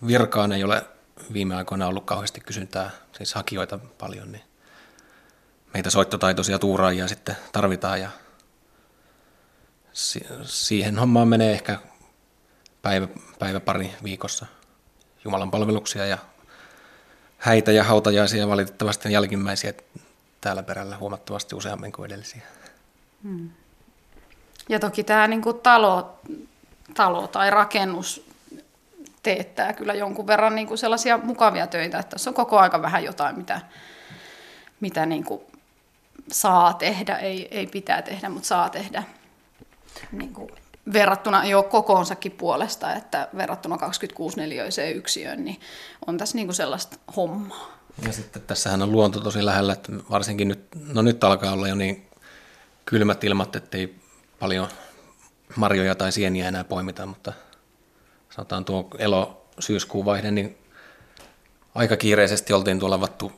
virkaan 0.08 0.52
ei 0.52 0.64
ole 0.64 0.86
viime 1.34 1.56
aikoina 1.56 1.88
ollut 1.88 2.06
kauheasti 2.06 2.42
kysyntää, 2.42 2.92
siis 3.18 3.34
hakijoita 3.34 3.80
paljon, 3.98 4.32
niin 4.32 4.44
meitä 5.74 5.90
soittotaitoisia 5.90 6.60
tuuraajia 6.60 7.08
sitten 7.08 7.38
tarvitaan 7.52 8.02
ja 8.02 8.10
siihen 10.44 11.00
hommaan 11.00 11.28
menee 11.28 11.52
ehkä 11.52 11.80
päivä, 12.82 13.08
päivä 13.40 13.60
pari 13.60 13.94
viikossa 14.04 14.46
Jumalan 15.26 15.52
palveluksia 15.52 16.06
ja 16.06 16.18
häitä 17.38 17.72
ja 17.72 17.84
hautajaisia 17.84 18.48
valitettavasti 18.48 19.12
jälkimmäisiä 19.12 19.74
täällä 20.42 20.64
perällä 20.64 20.98
huomattavasti 20.98 21.56
useammin 21.56 21.92
kuin 21.92 22.06
edellisiä. 22.06 22.42
Hmm. 23.24 23.50
Ja 24.70 24.80
toki 24.80 25.04
tämä 25.04 25.28
niin 25.28 25.42
kuin 25.42 25.60
talo, 25.60 26.20
talo 26.94 27.28
tai 27.28 27.50
rakennus 27.50 28.26
teettää 29.24 29.74
kyllä 29.74 29.94
jonkun 29.94 30.28
verran 30.28 30.56
niin 30.56 30.68
kuin 30.68 30.78
sellaisia 30.78 31.18
mukavia 31.18 31.68
töitä, 31.68 32.00
että 32.00 32.10
tässä 32.10 32.30
on 32.30 32.34
koko 32.34 32.60
aika 32.60 32.82
vähän 32.82 33.04
jotain, 33.04 33.38
mitä, 33.38 33.62
mitä 34.80 35.06
niin 35.06 35.24
kuin 35.24 35.42
saa 36.32 36.74
tehdä, 36.74 37.18
ei, 37.18 37.48
ei 37.52 37.68
pitää 37.68 38.02
tehdä, 38.02 38.30
mutta 38.30 38.48
saa 38.48 38.70
tehdä 38.70 39.04
niin 40.12 40.34
kuin 40.34 40.52
verrattuna 40.94 41.46
jo 41.46 41.64
kokoonsakin 41.64 42.32
puolesta, 42.32 42.94
että 42.94 43.28
verrattuna 43.38 43.78
26 43.78 44.38
neliöiseen 44.38 44.96
yksiöön, 44.96 45.46
niin 45.46 45.60
on 46.08 46.18
tässä 46.18 46.36
niin 46.36 46.48
kuin 46.48 46.56
sellaista 46.56 46.98
hommaa. 47.16 47.78
Ja 48.06 48.14
sitten 48.14 48.42
tässähän 48.42 48.82
on 48.82 48.92
luonto 48.92 49.20
tosi 49.20 49.46
lähellä, 49.46 49.74
että 49.74 49.92
varsinkin 50.10 50.48
nyt, 50.48 50.68
no 50.94 51.02
nyt 51.02 51.24
alkaa 51.24 51.54
olla 51.54 51.68
jo 51.68 51.76
niin 51.76 52.08
kylmät 52.86 53.24
ilmat, 53.24 53.56
ettei 53.56 53.96
paljon 54.40 54.68
marjoja 55.56 55.96
tai 55.96 56.12
sieniä 56.12 56.48
enää 56.48 56.64
poimita, 56.64 57.06
mutta 57.06 57.34
sanotaan 58.30 58.66
tuo 58.66 58.88
elo-syyskuun 58.98 60.06
vaihde, 60.06 60.32
niin 60.32 60.58
aika 61.76 61.98
kiireisesti 61.98 62.54
oltiin 62.54 62.80
tuolla 62.80 63.02
vattu 63.02 63.32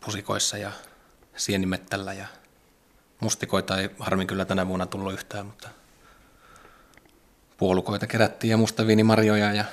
pusikoissa 0.00 0.58
ja 0.58 0.72
sienimettällä 1.36 2.12
ja 2.12 2.26
mustikoita 3.20 3.78
ei 3.80 3.90
harmin 3.98 4.26
kyllä 4.26 4.44
tänä 4.44 4.68
vuonna 4.68 4.86
tullut 4.86 5.12
yhtään, 5.12 5.46
mutta 5.46 5.68
puolukoita 7.56 8.06
kerättiin 8.06 8.50
ja 8.50 8.56
mustaviinimarjoja 8.56 9.52
ja 9.52 9.64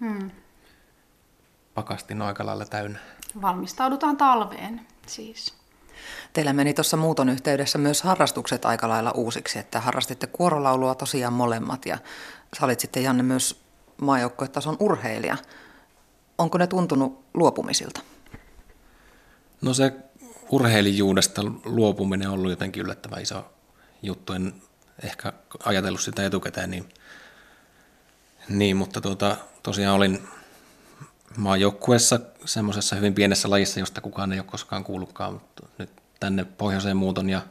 hmm. 0.00 0.30
pakastin 1.74 2.22
aika 2.22 2.46
lailla 2.46 2.64
täynnä. 2.64 2.98
Valmistaudutaan 3.42 4.16
talveen 4.16 4.80
siis. 5.06 5.54
Teillä 6.32 6.52
meni 6.52 6.74
tuossa 6.74 6.96
muuton 6.96 7.28
yhteydessä 7.28 7.78
myös 7.78 8.02
harrastukset 8.02 8.64
aika 8.64 8.88
lailla 8.88 9.10
uusiksi, 9.10 9.58
että 9.58 9.80
harrastitte 9.80 10.26
kuorolaulua 10.26 10.94
tosiaan 10.94 11.32
molemmat 11.32 11.86
ja 11.86 11.98
sä 12.58 12.64
olit 12.64 12.80
sitten 12.80 13.02
Janne 13.02 13.22
myös 13.22 13.62
maajoukkuetason 14.00 14.76
urheilija. 14.80 15.36
Onko 16.38 16.58
ne 16.58 16.66
tuntunut 16.66 17.24
luopumisilta? 17.34 18.00
No 19.60 19.74
se 19.74 19.92
urheilijuudesta 20.50 21.42
luopuminen 21.64 22.28
on 22.28 22.34
ollut 22.34 22.50
jotenkin 22.50 22.82
yllättävän 22.82 23.22
iso 23.22 23.52
juttu. 24.02 24.32
En 24.32 24.54
ehkä 25.02 25.32
ajatellut 25.64 26.00
sitä 26.00 26.26
etukäteen 26.26 26.70
niin, 26.70 26.88
niin 28.48 28.76
mutta 28.76 29.00
tuota, 29.00 29.36
tosiaan 29.62 29.96
olin 29.96 30.28
maajoukkueessa 31.36 32.20
semmoisessa 32.44 32.96
hyvin 32.96 33.14
pienessä 33.14 33.50
lajissa, 33.50 33.80
josta 33.80 34.00
kukaan 34.00 34.32
ei 34.32 34.38
ole 34.38 34.46
koskaan 34.46 34.84
kuullutkaan, 34.84 35.32
mutta 35.32 35.66
nyt 35.78 35.90
tänne 36.20 36.44
pohjoiseen 36.44 36.96
muuton 36.96 37.30
ja, 37.30 37.42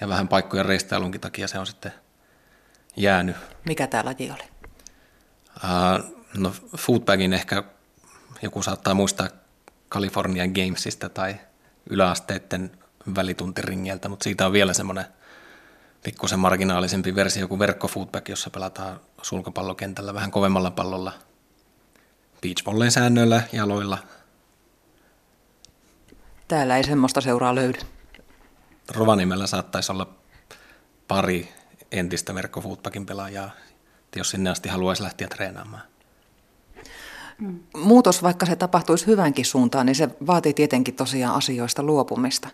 ja 0.00 0.08
vähän 0.08 0.28
paikkojen 0.28 0.66
reistailunkin 0.66 1.20
takia 1.20 1.48
se 1.48 1.58
on 1.58 1.66
sitten 1.66 1.92
jäänyt. 2.96 3.36
Mikä 3.64 3.86
tämä 3.86 4.04
laji 4.04 4.30
oli? 4.30 4.42
Uh, 5.56 6.16
no 6.34 6.52
footbagin 6.76 7.32
ehkä 7.32 7.62
joku 8.42 8.62
saattaa 8.62 8.94
muistaa 8.94 9.28
Californian 9.90 10.50
Gamesista 10.50 11.08
tai 11.08 11.36
yläasteiden 11.90 12.70
välituntiringeltä, 13.14 14.08
mutta 14.08 14.24
siitä 14.24 14.46
on 14.46 14.52
vielä 14.52 14.72
semmoinen 14.72 15.04
pikkusen 16.02 16.38
marginaalisempi 16.38 17.14
versio 17.14 17.48
kuin 17.48 17.58
verkkofootbag, 17.58 18.28
jossa 18.28 18.50
pelataan 18.50 19.00
sulkapallokentällä 19.22 20.14
vähän 20.14 20.30
kovemmalla 20.30 20.70
pallolla 20.70 21.12
beachvolleyn 22.42 22.90
säännöillä 22.90 23.42
jaloilla. 23.52 23.98
Täällä 26.48 26.76
ei 26.76 26.84
semmoista 26.84 27.20
seuraa 27.20 27.54
löydy. 27.54 27.78
Rovaniemellä 28.94 29.46
saattaisi 29.46 29.92
olla 29.92 30.08
pari 31.08 31.48
entistä 31.92 32.34
verkkofootbagin 32.34 33.06
pelaajaa, 33.06 33.50
jos 34.16 34.30
sinne 34.30 34.50
asti 34.50 34.68
haluaisi 34.68 35.02
lähteä 35.02 35.28
treenaamaan. 35.28 35.82
Muutos, 37.76 38.22
vaikka 38.22 38.46
se 38.46 38.56
tapahtuisi 38.56 39.06
hyvänkin 39.06 39.44
suuntaan, 39.44 39.86
niin 39.86 39.96
se 39.96 40.08
vaatii 40.26 40.54
tietenkin 40.54 40.94
tosiaan 40.94 41.34
asioista 41.34 41.82
luopumista. 41.82 42.48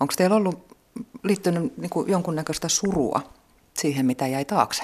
Onko 0.00 0.14
teillä 0.16 0.36
ollut 0.36 0.76
liittynyt 1.22 1.76
niin 1.76 1.90
kuin 1.90 2.10
jonkunnäköistä 2.10 2.68
surua 2.68 3.32
siihen, 3.74 4.06
mitä 4.06 4.26
jäi 4.26 4.44
taakse? 4.44 4.82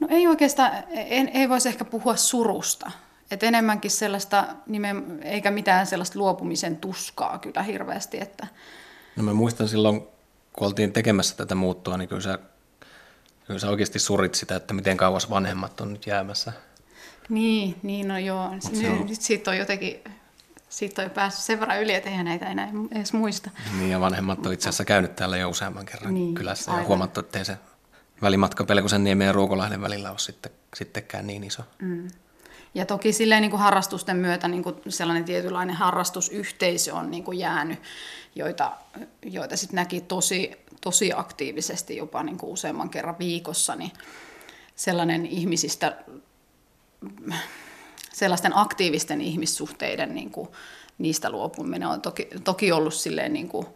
No 0.00 0.08
ei 0.10 0.26
oikeastaan, 0.26 0.72
en, 0.90 1.28
ei 1.28 1.48
voisi 1.48 1.68
ehkä 1.68 1.84
puhua 1.84 2.16
surusta. 2.16 2.90
Et 3.30 3.42
enemmänkin 3.42 3.90
sellaista, 3.90 4.46
nimen, 4.66 5.18
eikä 5.22 5.50
mitään 5.50 5.86
sellaista 5.86 6.18
luopumisen 6.18 6.76
tuskaa 6.76 7.38
kyllä 7.38 7.62
hirveästi. 7.62 8.20
Että... 8.20 8.46
No 9.16 9.22
mä 9.22 9.32
muistan 9.32 9.68
silloin, 9.68 10.00
kun 10.52 10.66
oltiin 10.66 10.92
tekemässä 10.92 11.36
tätä 11.36 11.54
muuttoa, 11.54 11.96
niin 11.96 12.08
kyllä 12.08 12.22
sä, 12.22 12.38
kyllä 13.46 13.60
sä 13.60 13.70
oikeasti 13.70 13.98
surit 13.98 14.34
sitä, 14.34 14.56
että 14.56 14.74
miten 14.74 14.96
kauas 14.96 15.30
vanhemmat 15.30 15.80
on 15.80 15.92
nyt 15.92 16.06
jäämässä. 16.06 16.52
Niin, 17.28 17.76
niin 17.82 18.08
no 18.08 18.18
joo. 18.18 18.50
Nyt, 18.50 18.90
on... 18.90 19.06
nyt 19.06 19.20
siitä 19.20 19.50
on 19.50 19.58
jotenkin 19.58 20.04
siitä 20.72 21.02
on 21.02 21.10
päässyt 21.10 21.44
sen 21.44 21.60
verran 21.60 21.82
yli, 21.82 21.94
että 21.94 22.10
eihän 22.10 22.24
näitä 22.24 22.46
enää 22.46 22.68
edes 22.92 23.12
muista. 23.12 23.50
Niin, 23.78 23.90
ja 23.90 24.00
vanhemmat 24.00 24.46
on 24.46 24.52
itse 24.52 24.68
asiassa 24.68 24.84
käynyt 24.84 25.16
täällä 25.16 25.36
jo 25.36 25.48
useamman 25.48 25.86
kerran 25.86 26.14
niin, 26.14 26.34
kylässä 26.34 26.70
aivan. 26.70 26.82
ja 26.82 26.88
huomattu, 26.88 27.20
että 27.20 27.38
ei 27.38 27.44
se 27.44 27.58
välimatka 28.22 28.64
Pelkosen 28.64 29.04
niemen 29.04 29.26
ja 29.26 29.32
Ruokolahden 29.32 29.80
välillä 29.80 30.10
ole 30.10 30.18
sitten, 30.18 30.52
sittenkään 30.74 31.26
niin 31.26 31.44
iso. 31.44 31.62
Mm. 31.78 32.08
Ja 32.74 32.86
toki 32.86 33.12
silleen 33.12 33.42
niin 33.42 33.50
kuin 33.50 33.60
harrastusten 33.60 34.16
myötä 34.16 34.48
niin 34.48 34.62
kuin 34.62 34.76
sellainen 34.88 35.24
tietynlainen 35.24 35.76
harrastusyhteisö 35.76 36.94
on 36.94 37.10
niin 37.10 37.24
kuin 37.24 37.38
jäänyt, 37.38 37.78
joita, 38.34 38.72
joita 39.22 39.56
sitten 39.56 39.76
näki 39.76 40.00
tosi, 40.00 40.52
tosi 40.80 41.12
aktiivisesti 41.16 41.96
jopa 41.96 42.22
niin 42.22 42.38
kuin 42.38 42.52
useamman 42.52 42.90
kerran 42.90 43.18
viikossa, 43.18 43.76
niin 43.76 43.92
sellainen 44.76 45.26
ihmisistä 45.26 45.96
sellaisten 48.12 48.56
aktiivisten 48.56 49.20
ihmissuhteiden 49.20 50.14
niin 50.14 50.30
kuin, 50.30 50.48
niistä 50.98 51.30
luopuminen 51.30 51.88
on 51.88 52.00
toki, 52.00 52.28
toki 52.44 52.72
ollut 52.72 52.94
silleen 52.94 53.32
niin 53.32 53.48
kuin, 53.48 53.66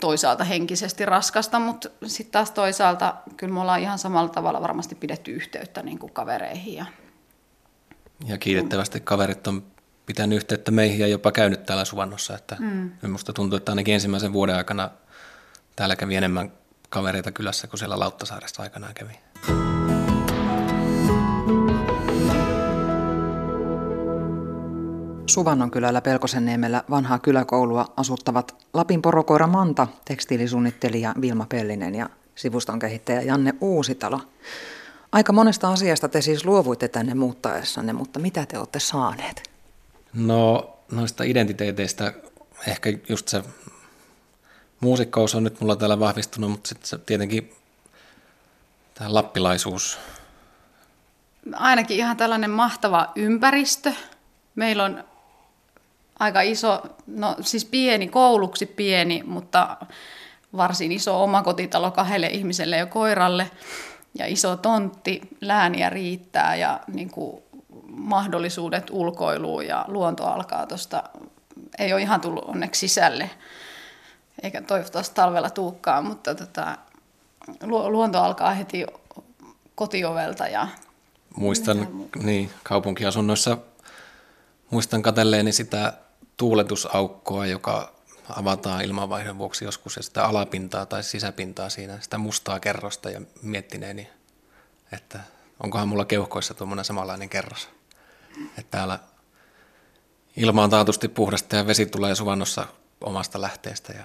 toisaalta 0.00 0.44
henkisesti 0.44 1.06
raskasta, 1.06 1.58
mutta 1.58 1.88
sitten 2.06 2.32
taas 2.32 2.50
toisaalta 2.50 3.14
kyllä 3.36 3.54
me 3.54 3.60
ollaan 3.60 3.80
ihan 3.80 3.98
samalla 3.98 4.28
tavalla 4.28 4.60
varmasti 4.60 4.94
pidetty 4.94 5.30
yhteyttä 5.30 5.82
niin 5.82 5.98
kuin 5.98 6.12
kavereihin. 6.12 6.74
Ja, 6.74 6.86
ja 8.26 8.38
kiitettävästi 8.38 9.00
kaverit 9.00 9.46
on 9.46 9.62
pitänyt 10.06 10.36
yhteyttä 10.36 10.70
meihin 10.70 10.98
ja 10.98 11.06
jopa 11.06 11.32
käynyt 11.32 11.66
täällä 11.66 11.84
Suvannossa. 11.84 12.34
Että 12.34 12.56
mm. 12.60 12.92
Minusta 13.02 13.32
tuntuu, 13.32 13.56
että 13.56 13.72
ainakin 13.72 13.94
ensimmäisen 13.94 14.32
vuoden 14.32 14.56
aikana 14.56 14.90
täällä 15.76 15.96
kävi 15.96 16.16
enemmän 16.16 16.52
kavereita 16.88 17.32
kylässä 17.32 17.66
kuin 17.66 17.78
siellä 17.78 17.98
Lauttasaaressa 17.98 18.62
aikanaan 18.62 18.94
kävi. 18.94 19.23
Suvannon 25.26 25.70
kylällä 25.70 26.00
Pelkosenniemellä 26.00 26.84
vanhaa 26.90 27.18
kyläkoulua 27.18 27.92
asuttavat 27.96 28.66
Lapin 28.72 29.02
porokoira 29.02 29.46
Manta, 29.46 29.86
tekstiilisuunnittelija 30.04 31.14
Vilma 31.20 31.46
Pellinen 31.48 31.94
ja 31.94 32.10
sivuston 32.34 32.78
kehittäjä 32.78 33.22
Janne 33.22 33.54
Uusitalo. 33.60 34.20
Aika 35.12 35.32
monesta 35.32 35.72
asiasta 35.72 36.08
te 36.08 36.20
siis 36.20 36.44
luovuitte 36.44 36.88
tänne 36.88 37.14
muuttaessanne, 37.14 37.92
mutta 37.92 38.18
mitä 38.18 38.46
te 38.46 38.58
olette 38.58 38.80
saaneet? 38.80 39.50
No 40.14 40.70
noista 40.92 41.24
identiteeteistä 41.24 42.12
ehkä 42.66 42.90
just 43.08 43.28
se 43.28 43.42
muusikkous 44.80 45.34
on 45.34 45.44
nyt 45.44 45.60
mulla 45.60 45.76
täällä 45.76 46.00
vahvistunut, 46.00 46.50
mutta 46.50 46.68
sitten 46.68 46.88
se 46.88 46.98
tietenkin 46.98 47.54
tämä 48.94 49.14
lappilaisuus. 49.14 49.98
Ainakin 51.52 51.96
ihan 51.96 52.16
tällainen 52.16 52.50
mahtava 52.50 53.12
ympäristö. 53.16 53.92
Meillä 54.54 54.84
on 54.84 55.04
aika 56.18 56.40
iso, 56.40 56.82
no 57.06 57.36
siis 57.40 57.64
pieni, 57.64 58.08
kouluksi 58.08 58.66
pieni, 58.66 59.22
mutta 59.26 59.76
varsin 60.56 60.92
iso 60.92 61.22
omakotitalo 61.22 61.90
kahdelle 61.90 62.26
ihmiselle 62.26 62.76
ja 62.76 62.86
koiralle 62.86 63.50
ja 64.18 64.26
iso 64.26 64.56
tontti, 64.56 65.20
lääniä 65.40 65.90
riittää 65.90 66.56
ja 66.56 66.80
niin 66.86 67.10
kuin 67.10 67.42
mahdollisuudet 67.88 68.90
ulkoiluun 68.90 69.66
ja 69.66 69.84
luonto 69.88 70.26
alkaa 70.26 70.66
tuosta, 70.66 71.02
ei 71.78 71.92
ole 71.92 72.02
ihan 72.02 72.20
tullut 72.20 72.44
onneksi 72.44 72.88
sisälle, 72.88 73.30
eikä 74.42 74.62
toivottavasti 74.62 75.14
talvella 75.14 75.50
tuukkaan, 75.50 76.04
mutta 76.04 76.34
tota, 76.34 76.78
luonto 77.66 78.18
alkaa 78.18 78.54
heti 78.54 78.86
kotiovelta. 79.74 80.46
Ja 80.46 80.68
muistan 81.36 81.88
niin, 82.22 82.50
kaupunkiasunnoissa, 82.62 83.58
muistan 84.70 85.02
katelleeni 85.02 85.52
sitä 85.52 85.92
tuuletusaukkoa, 86.36 87.46
joka 87.46 87.94
avataan 88.28 88.84
ilmanvaihdon 88.84 89.38
vuoksi 89.38 89.64
joskus 89.64 89.96
ja 89.96 90.02
sitä 90.02 90.26
alapintaa 90.26 90.86
tai 90.86 91.02
sisäpintaa 91.02 91.68
siinä, 91.68 92.00
sitä 92.00 92.18
mustaa 92.18 92.60
kerrosta 92.60 93.10
ja 93.10 93.20
miettineeni, 93.42 94.08
että 94.92 95.20
onkohan 95.62 95.88
mulla 95.88 96.04
keuhkoissa 96.04 96.54
tuommoinen 96.54 96.84
samanlainen 96.84 97.28
kerros. 97.28 97.68
Että 98.58 98.70
täällä 98.70 98.98
ilma 100.36 100.64
on 100.64 100.70
taatusti 100.70 101.08
puhdasta 101.08 101.56
ja 101.56 101.66
vesi 101.66 101.86
tulee 101.86 102.14
suvannossa 102.14 102.66
omasta 103.00 103.40
lähteestä 103.40 103.92
ja 103.92 104.04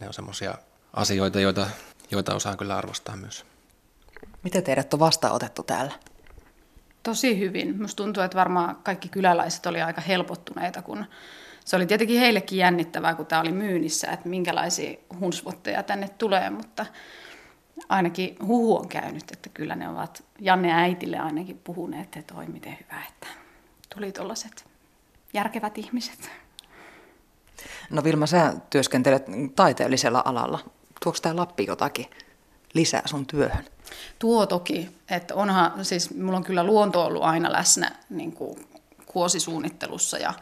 ne 0.00 0.06
on 0.06 0.14
semmoisia 0.14 0.54
asioita, 0.92 1.40
joita, 1.40 1.66
joita 2.10 2.34
osaan 2.34 2.56
kyllä 2.56 2.76
arvostaa 2.76 3.16
myös. 3.16 3.44
Miten 4.42 4.62
teidät 4.64 4.94
on 4.94 5.00
vastaanotettu 5.00 5.62
täällä? 5.62 5.92
Tosi 7.02 7.38
hyvin. 7.38 7.76
Minusta 7.76 8.02
tuntuu, 8.02 8.22
että 8.22 8.38
varmaan 8.38 8.76
kaikki 8.76 9.08
kyläläiset 9.08 9.66
oli 9.66 9.82
aika 9.82 10.00
helpottuneita, 10.00 10.82
kun 10.82 11.04
se 11.64 11.76
oli 11.76 11.86
tietenkin 11.86 12.20
heillekin 12.20 12.58
jännittävää, 12.58 13.14
kun 13.14 13.26
tämä 13.26 13.40
oli 13.40 13.52
myynnissä, 13.52 14.10
että 14.10 14.28
minkälaisia 14.28 14.98
hunsvotteja 15.20 15.82
tänne 15.82 16.08
tulee, 16.08 16.50
mutta 16.50 16.86
ainakin 17.88 18.36
huhu 18.46 18.76
on 18.76 18.88
käynyt, 18.88 19.30
että 19.32 19.48
kyllä 19.48 19.76
ne 19.76 19.88
ovat 19.88 20.24
Janne 20.40 20.72
äitille 20.72 21.18
ainakin 21.18 21.60
puhuneet, 21.64 22.16
että 22.16 22.34
oi 22.34 22.46
miten 22.46 22.78
hyvä, 22.80 23.02
että 23.08 23.26
tuli 23.94 24.12
tuollaiset 24.12 24.64
järkevät 25.32 25.78
ihmiset. 25.78 26.30
No 27.90 28.04
Vilma, 28.04 28.26
sä 28.26 28.54
työskentelet 28.70 29.24
taiteellisella 29.56 30.22
alalla. 30.24 30.58
Tuoks 31.02 31.20
tämä 31.20 31.36
Lappi 31.36 31.66
jotakin 31.66 32.06
lisää 32.74 33.02
sun 33.04 33.26
työhön? 33.26 33.64
Tuo 34.18 34.46
toki, 34.46 34.96
että 35.10 35.34
onhan, 35.34 35.84
siis 35.84 36.14
mulla 36.14 36.36
on 36.36 36.44
kyllä 36.44 36.64
luonto 36.64 37.04
ollut 37.04 37.22
aina 37.22 37.52
läsnä 37.52 37.90
niin 38.10 38.32
kuin 38.32 38.68
kuosisuunnittelussa 39.06 40.18
ja 40.18 40.34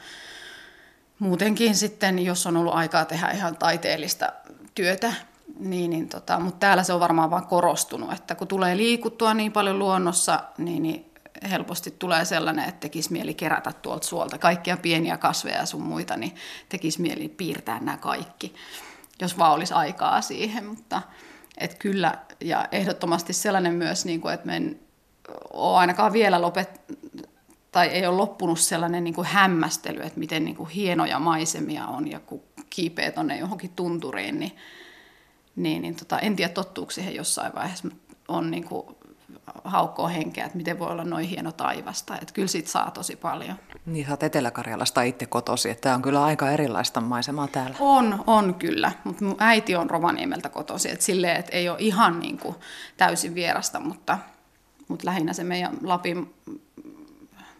muutenkin 1.18 1.76
sitten, 1.76 2.18
jos 2.18 2.46
on 2.46 2.56
ollut 2.56 2.74
aikaa 2.74 3.04
tehdä 3.04 3.30
ihan 3.30 3.56
taiteellista 3.56 4.32
työtä, 4.74 5.12
niin, 5.58 5.90
niin 5.90 6.08
tota, 6.08 6.40
mutta 6.40 6.58
täällä 6.58 6.82
se 6.82 6.92
on 6.92 7.00
varmaan 7.00 7.30
vaan 7.30 7.46
korostunut, 7.46 8.12
että 8.12 8.34
kun 8.34 8.48
tulee 8.48 8.76
liikuttua 8.76 9.34
niin 9.34 9.52
paljon 9.52 9.78
luonnossa, 9.78 10.40
niin, 10.58 10.82
niin 10.82 11.10
helposti 11.50 11.94
tulee 11.98 12.24
sellainen, 12.24 12.68
että 12.68 12.80
tekisi 12.80 13.12
mieli 13.12 13.34
kerätä 13.34 13.72
tuolta 13.72 14.06
suolta 14.06 14.38
kaikkia 14.38 14.76
pieniä 14.76 15.16
kasveja 15.16 15.58
ja 15.58 15.66
sun 15.66 15.82
muita, 15.82 16.16
niin 16.16 16.34
tekisi 16.68 17.00
mieli 17.00 17.28
piirtää 17.28 17.80
nämä 17.80 17.96
kaikki, 17.96 18.54
jos 19.20 19.38
vaan 19.38 19.52
olisi 19.52 19.74
aikaa 19.74 20.20
siihen, 20.20 20.66
mutta 20.66 21.02
et 21.58 21.74
kyllä, 21.74 22.18
ja 22.40 22.68
ehdottomasti 22.72 23.32
sellainen 23.32 23.74
myös, 23.74 24.04
niin 24.04 24.20
kuin, 24.20 24.34
että 24.34 24.46
me 24.46 24.56
en 24.56 24.80
ole 25.52 25.78
ainakaan 25.78 26.12
vielä 26.12 26.42
lopet, 26.42 26.80
tai 27.72 27.88
ei 27.88 28.06
ole 28.06 28.16
loppunut 28.16 28.60
sellainen 28.60 29.04
niin 29.04 29.14
kuin 29.14 29.26
hämmästely, 29.26 30.00
että 30.00 30.18
miten 30.18 30.44
niin 30.44 30.56
kuin 30.56 30.70
hienoja 30.70 31.18
maisemia 31.18 31.86
on 31.86 32.10
ja 32.10 32.20
kun 32.20 32.42
kiipeä 32.70 33.12
tuonne 33.12 33.38
johonkin 33.38 33.70
tunturiin, 33.76 34.38
niin, 34.38 34.56
niin, 35.56 35.82
niin 35.82 35.96
tota, 35.96 36.18
en 36.18 36.36
tiedä 36.36 36.52
tottuuko 36.52 36.90
siihen 36.90 37.14
jossain 37.14 37.54
vaiheessa 37.54 37.88
on 38.28 38.50
niin 38.50 38.64
kuin 38.64 38.86
haukkoa 39.64 40.08
henkeä, 40.08 40.44
että 40.44 40.58
miten 40.58 40.78
voi 40.78 40.90
olla 40.90 41.04
noin 41.04 41.28
hieno 41.28 41.52
taivasta. 41.52 42.14
Että 42.14 42.34
kyllä 42.34 42.48
siitä 42.48 42.70
saa 42.70 42.90
tosi 42.90 43.16
paljon. 43.16 43.56
Niin, 43.86 44.06
sä 44.06 44.12
oot 44.12 44.22
Etelä-Karjalasta 44.22 45.02
itse 45.02 45.26
kotosi, 45.26 45.70
että 45.70 45.80
tämä 45.80 45.94
on 45.94 46.02
kyllä 46.02 46.24
aika 46.24 46.50
erilaista 46.50 47.00
maisemaa 47.00 47.48
täällä. 47.48 47.76
On, 47.80 48.24
on 48.26 48.54
kyllä, 48.54 48.92
mutta 49.04 49.24
mun 49.24 49.36
äiti 49.38 49.76
on 49.76 49.90
Rovaniemeltä 49.90 50.48
kotosi, 50.48 50.90
että 50.90 51.04
silleen, 51.04 51.36
että 51.36 51.56
ei 51.56 51.68
ole 51.68 51.78
ihan 51.80 52.20
niin 52.20 52.38
kuin 52.38 52.56
täysin 52.96 53.34
vierasta, 53.34 53.80
mutta, 53.80 54.18
mutta 54.88 55.06
lähinnä 55.06 55.32
se 55.32 55.44
meidän 55.44 55.76
Lapin 55.82 56.34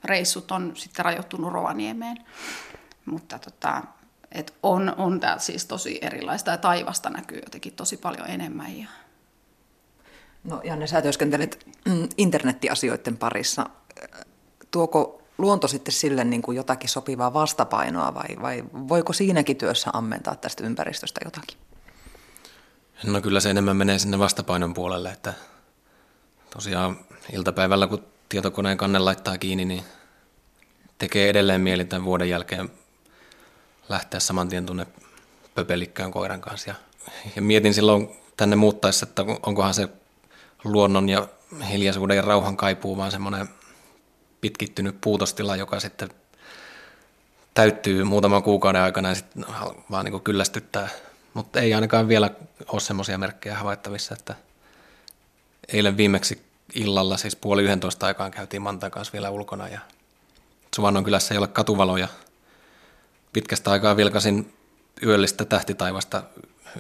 reissut 0.05 0.51
on 0.51 0.73
sitten 0.75 1.05
rajoittunut 1.05 1.53
Rovaniemeen. 1.53 2.17
Mutta 3.07 3.39
tota, 3.39 3.83
et 4.33 4.55
on, 4.63 4.95
on 4.97 5.21
tämä 5.21 5.39
siis 5.39 5.67
tosi 5.67 5.99
erilaista 6.03 6.51
ja 6.51 6.57
taivasta 6.57 7.11
näkyy 7.11 7.39
jotenkin 7.39 7.73
tosi 7.73 7.97
paljon 7.97 8.31
enemmän. 8.31 8.79
Ja... 8.79 8.89
No 10.45 10.61
Janne, 10.65 10.87
sä 10.87 11.03
työskentelet 11.03 11.67
mm, 11.85 12.09
internettiasioiden 12.17 13.17
parissa. 13.17 13.67
Tuoko 14.71 15.23
luonto 15.39 15.69
sitten 15.69 15.93
sille 15.93 16.25
niin 16.25 16.43
kuin 16.43 16.57
jotakin 16.57 16.89
sopivaa 16.89 17.33
vastapainoa 17.33 18.15
vai, 18.15 18.37
vai 18.43 18.65
voiko 18.89 19.13
siinäkin 19.13 19.57
työssä 19.57 19.91
ammentaa 19.93 20.37
tästä 20.37 20.65
ympäristöstä 20.65 21.21
jotakin? 21.25 21.59
No 23.05 23.21
kyllä 23.21 23.41
se 23.41 23.51
enemmän 23.51 23.77
menee 23.77 23.99
sinne 23.99 24.19
vastapainon 24.19 24.75
puolelle, 24.75 25.11
että 25.11 25.35
tosiaan 26.51 26.99
iltapäivällä 27.33 27.87
kun 27.87 28.07
tietokoneen 28.29 28.79
kanne 28.79 28.99
laittaa 28.99 29.39
kiinni, 29.39 29.65
niin 29.65 29.85
tekee 30.99 31.29
edelleen 31.29 31.61
mieli 31.61 31.85
tämän 31.85 32.05
vuoden 32.05 32.29
jälkeen 32.29 32.71
lähteä 33.89 34.21
saman 34.21 34.49
tien 34.49 34.67
tuonne 34.67 34.87
pöpelikköön 35.55 36.11
koiran 36.11 36.41
kanssa. 36.41 36.71
Ja, 36.71 36.75
ja 37.37 37.43
mietin 37.43 37.75
silloin 37.75 38.09
tänne 38.37 38.57
muuttaessa, 38.57 39.07
että 39.09 39.25
onkohan 39.43 39.75
se 39.75 39.89
luonnon 40.65 41.09
ja 41.09 41.29
hiljaisuuden 41.71 42.17
ja 42.17 42.23
rauhan 42.23 42.57
kaipuu, 42.57 42.97
vaan 42.97 43.11
semmoinen 43.11 43.49
pitkittynyt 44.41 45.01
puutostila, 45.01 45.57
joka 45.57 45.81
sitten 45.81 46.09
täyttyy 47.55 48.05
muutaman 48.05 48.43
kuukauden 48.43 48.83
aikana 48.83 49.09
ja 49.09 49.15
sitten 49.15 49.45
vaan 49.91 50.05
niin 50.05 50.21
kyllästyttää. 50.21 50.89
Mutta 51.35 51.61
ei 51.61 51.75
ainakaan 51.75 52.09
vielä 52.09 52.31
ole 52.69 52.81
semmoisia 52.81 53.19
merkkejä 53.19 53.57
havaittavissa, 53.57 54.15
että 54.15 54.35
eilen 55.73 55.97
viimeksi 55.97 56.43
illalla, 56.75 57.17
siis 57.17 57.37
puoli 57.37 57.63
yhdentoista 57.63 58.07
aikaan 58.07 58.31
käytiin 58.31 58.63
Mantan 58.63 58.91
kanssa 58.91 59.13
vielä 59.13 59.31
ulkona 59.31 59.69
ja 59.69 59.81
Suvannon 60.77 61.05
kylässä 61.05 61.35
ei 61.35 61.39
ole 61.39 61.47
katuvaloja. 61.47 62.09
Pitkästä 63.33 63.71
aikaa 63.71 63.97
vilkasin 63.97 64.55
yöllistä 65.03 65.45
tähtitaivasta 65.45 66.23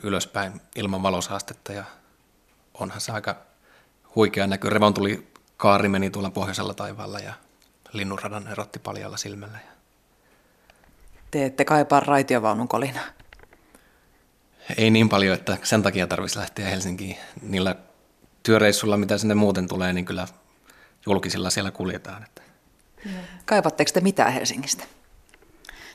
ylöspäin 0.02 0.60
ilman 0.76 1.02
valosaastetta 1.02 1.72
ja 1.72 1.84
onhan 2.74 3.00
se 3.00 3.12
aika 3.12 3.36
huikea 4.16 4.46
näky. 4.46 4.70
Revon 4.70 4.94
tuli 4.94 5.32
kaari 5.56 5.88
meni 5.88 6.10
tuolla 6.10 6.30
pohjoisella 6.30 6.74
taivaalla 6.74 7.18
ja 7.18 7.32
linnunradan 7.92 8.48
erotti 8.48 8.78
paljalla 8.78 9.16
silmällä. 9.16 9.58
Te 11.30 11.44
ette 11.44 11.64
kaipaa 11.64 12.00
raitiovaunun 12.00 12.68
kolina. 12.68 13.00
Ei 14.76 14.90
niin 14.90 15.08
paljon, 15.08 15.34
että 15.34 15.56
sen 15.62 15.82
takia 15.82 16.06
tarvitsisi 16.06 16.38
lähteä 16.38 16.68
Helsinkiin. 16.68 17.16
Niillä 17.42 17.76
työreissulla, 18.42 18.96
mitä 18.96 19.18
sinne 19.18 19.34
muuten 19.34 19.68
tulee, 19.68 19.92
niin 19.92 20.04
kyllä 20.04 20.28
julkisilla 21.06 21.50
siellä 21.50 21.70
kuljetaan. 21.70 22.22
Että. 22.22 22.42
Kaipatteko 23.44 23.90
te 23.94 24.00
mitään 24.00 24.32
Helsingistä? 24.32 24.84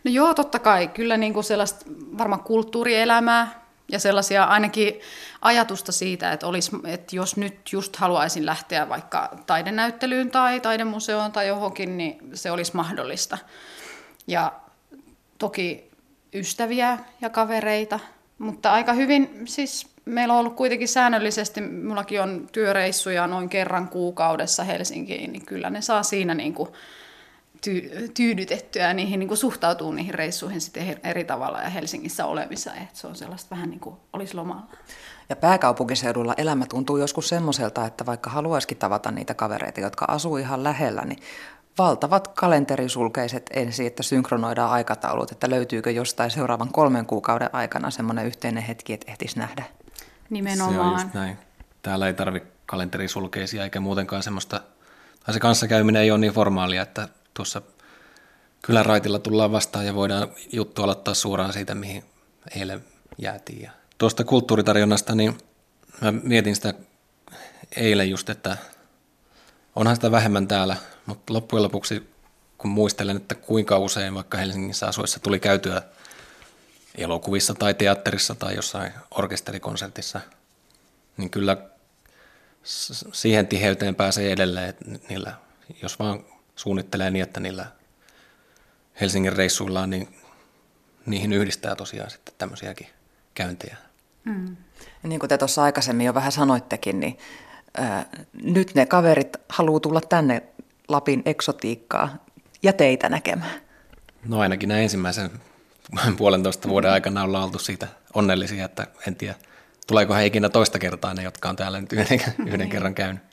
No 0.04 0.12
joo, 0.12 0.34
totta 0.34 0.60
kai. 0.60 0.88
Kyllä 0.88 1.17
niin 1.17 1.34
kuin 1.34 1.43
sellaista 1.43 1.86
varmaan 2.17 2.43
kulttuurielämää 2.43 3.64
ja 3.91 4.00
sellaisia 4.00 4.43
ainakin 4.43 5.00
ajatusta 5.41 5.91
siitä, 5.91 6.32
että, 6.32 6.48
olisi, 6.48 6.71
että 6.88 7.15
jos 7.15 7.38
nyt 7.38 7.71
just 7.71 7.95
haluaisin 7.95 8.45
lähteä 8.45 8.89
vaikka 8.89 9.38
taidenäyttelyyn 9.45 10.32
tai 10.32 10.60
taidemuseoon 10.60 11.32
tai 11.32 11.48
johonkin, 11.48 11.98
niin 11.98 12.17
se 12.34 12.52
olisi 12.52 12.76
mahdollista. 12.76 13.38
Ja 14.28 14.52
toki 15.38 15.91
ystäviä 16.34 16.98
ja 17.21 17.30
kavereita, 17.30 18.00
mutta 18.38 18.71
aika 18.71 18.93
hyvin 18.93 19.41
siis 19.45 19.88
meillä 20.06 20.34
on 20.34 20.39
ollut 20.39 20.56
kuitenkin 20.56 20.88
säännöllisesti, 20.88 21.62
mullakin 21.62 22.21
on 22.21 22.48
työreissuja 22.52 23.28
noin 23.28 23.50
kerran 23.50 23.89
kuukaudessa 23.89 24.63
Helsinkiin, 24.63 25.32
niin 25.32 25.45
kyllä 25.45 25.69
ne 25.69 25.82
saa 25.82 26.04
siinä 26.04 26.34
niin 26.34 26.54
kuin 26.54 26.69
ty- 27.67 28.12
tyydytettyä 28.13 28.93
niihin, 28.93 29.19
niin 29.19 29.28
kuin 29.28 29.38
suhtautuu 29.38 29.91
niihin 29.91 30.13
reissuihin 30.13 30.62
sitten 30.62 30.97
eri 31.04 31.23
tavalla 31.23 31.62
ja 31.62 31.69
Helsingissä 31.69 32.25
olemissa, 32.25 32.73
että 32.73 32.99
se 32.99 33.08
on 33.08 33.15
sellaista 33.15 33.56
vähän 33.56 33.69
niin 33.69 33.80
kuin 33.80 33.95
olisi 34.13 34.36
lomalla. 34.36 34.67
Ja 35.30 35.36
pääkaupunkiseudulla 35.36 36.34
elämä 36.38 36.65
tuntuu 36.65 36.97
joskus 36.97 37.30
semmoiselta, 37.30 37.86
että 37.86 38.06
vaikka 38.06 38.30
haluaisikin 38.30 38.78
tavata 38.78 39.12
niitä 39.12 39.34
kavereita, 39.34 39.80
jotka 39.80 40.06
asuu 40.08 40.38
ihan 40.38 40.63
lähellä, 40.63 41.01
niin 41.06 41.19
valtavat 41.78 42.28
kalenterisulkeiset 42.28 43.49
ensin, 43.54 43.88
että 43.88 44.04
synkronoidaan 44.04 44.71
aikataulut, 44.71 45.32
että 45.32 45.49
löytyykö 45.49 45.91
jostain 45.91 46.32
seuraavan 46.32 46.71
kolmen 46.71 47.06
kuukauden 47.06 47.49
aikana 47.54 47.91
semmoinen 47.91 48.25
yhteinen 48.25 48.63
hetki, 48.63 48.93
että 48.93 49.12
ehtisi 49.12 49.39
nähdä. 49.39 49.63
Nimenomaan. 50.30 50.73
Se 50.73 50.80
on 50.80 50.91
just 50.91 51.13
näin. 51.13 51.38
Täällä 51.82 52.08
ei 52.08 52.13
tarvitse 52.13 52.49
kalenterisulkeisia 52.65 53.63
eikä 53.63 53.80
muutenkaan 53.80 54.23
semmoista, 54.23 54.62
tai 55.25 55.34
se 55.34 55.39
kanssakäyminen 55.39 56.01
ei 56.01 56.12
ole 56.12 56.19
niin 56.19 56.34
formaalia, 56.34 56.82
että 56.82 57.08
tuossa 57.36 57.62
kyläraitilla 58.62 59.19
tullaan 59.19 59.52
vastaan 59.52 59.86
ja 59.86 59.95
voidaan 59.95 60.32
juttu 60.52 60.84
aloittaa 60.84 61.13
suoraan 61.13 61.54
siitä, 61.54 61.76
mihin 61.76 62.04
eilen 62.56 62.86
jäätiin. 63.17 63.62
Ja 63.62 63.71
tuosta 63.98 64.24
kulttuuritarjonnasta, 64.24 65.15
niin 65.15 65.38
mä 66.02 66.12
mietin 66.12 66.56
sitä 66.56 66.74
eilen 67.76 68.10
just, 68.10 68.30
että 68.30 68.58
onhan 69.76 69.95
sitä 69.95 70.12
vähemmän 70.12 70.48
täällä, 70.48 70.78
mutta 71.06 71.34
loppujen 71.34 71.63
lopuksi 71.63 72.10
kun 72.58 72.71
muistelen, 72.71 73.17
että 73.17 73.36
kuinka 73.36 73.78
usein 73.78 74.13
vaikka 74.13 74.38
Helsingissä 74.38 74.88
asuessa 74.88 75.19
tuli 75.19 75.39
käytyä 75.39 75.82
elokuvissa 76.95 77.54
tai 77.54 77.74
teatterissa 77.74 78.36
tai 78.36 78.56
jossain 78.56 78.93
orkesterikonsertissa, 79.12 80.21
niin 81.17 81.30
kyllä 81.30 81.58
siihen 83.13 83.48
tiheyteen 83.48 83.95
pääsee 83.95 84.32
edelleen, 84.32 84.69
että 84.69 84.86
niillä, 85.10 85.34
jos 85.82 86.00
vaan 86.00 86.26
suunnittelee 86.56 87.12
niin, 87.12 87.24
että 87.24 87.39
niillä 87.39 87.65
Helsingin 89.02 89.34
reissuillaan, 89.34 89.89
niin 89.89 90.08
niihin 91.06 91.34
yhdistää 91.34 91.76
tosiaan 91.76 92.10
sitten 92.10 92.36
tämmöisiäkin 92.38 92.88
käyntejä. 93.34 93.78
Mm. 94.24 94.56
Niin 95.04 95.20
kuin 95.20 95.30
te 95.30 95.38
tuossa 95.38 95.63
aikaisemmin 95.63 96.06
jo 96.06 96.13
vähän 96.13 96.32
sanoittekin, 96.32 97.00
niin 97.00 97.18
ää, 97.78 98.06
nyt 98.44 98.76
ne 98.76 98.86
kaverit 98.86 99.38
haluaa 99.50 99.80
tulla 99.80 100.02
tänne 100.02 100.44
Lapin 100.88 101.22
eksotiikkaa 101.26 102.18
ja 102.63 102.74
teitä 102.74 103.10
näkemään. 103.10 103.62
No 104.26 104.39
ainakin 104.39 104.70
näin 104.70 104.84
ensimmäisen 104.84 105.32
puolentoista 106.18 106.70
vuoden 106.70 106.91
aikana 106.91 107.24
ollaan 107.24 107.44
oltu 107.44 107.60
siitä 107.60 107.88
onnellisia, 108.13 108.65
että 108.65 108.88
en 109.08 109.15
tiedä, 109.15 109.36
tuleeko 109.88 110.13
hän 110.13 110.26
ikinä 110.26 110.50
toista 110.50 110.80
kertaa 110.80 111.13
ne, 111.13 111.24
jotka 111.24 111.50
on 111.50 111.56
täällä 111.56 111.82
nyt 111.82 111.94
yhden, 111.94 112.20
yhden 112.48 112.70
kerran 112.70 112.96
käynyt. 112.96 113.24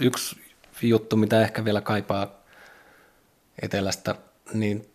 Yksi 0.00 0.43
juttu, 0.82 1.16
mitä 1.16 1.40
ehkä 1.40 1.64
vielä 1.64 1.80
kaipaa 1.80 2.44
etelästä, 3.62 4.14
niin 4.54 4.90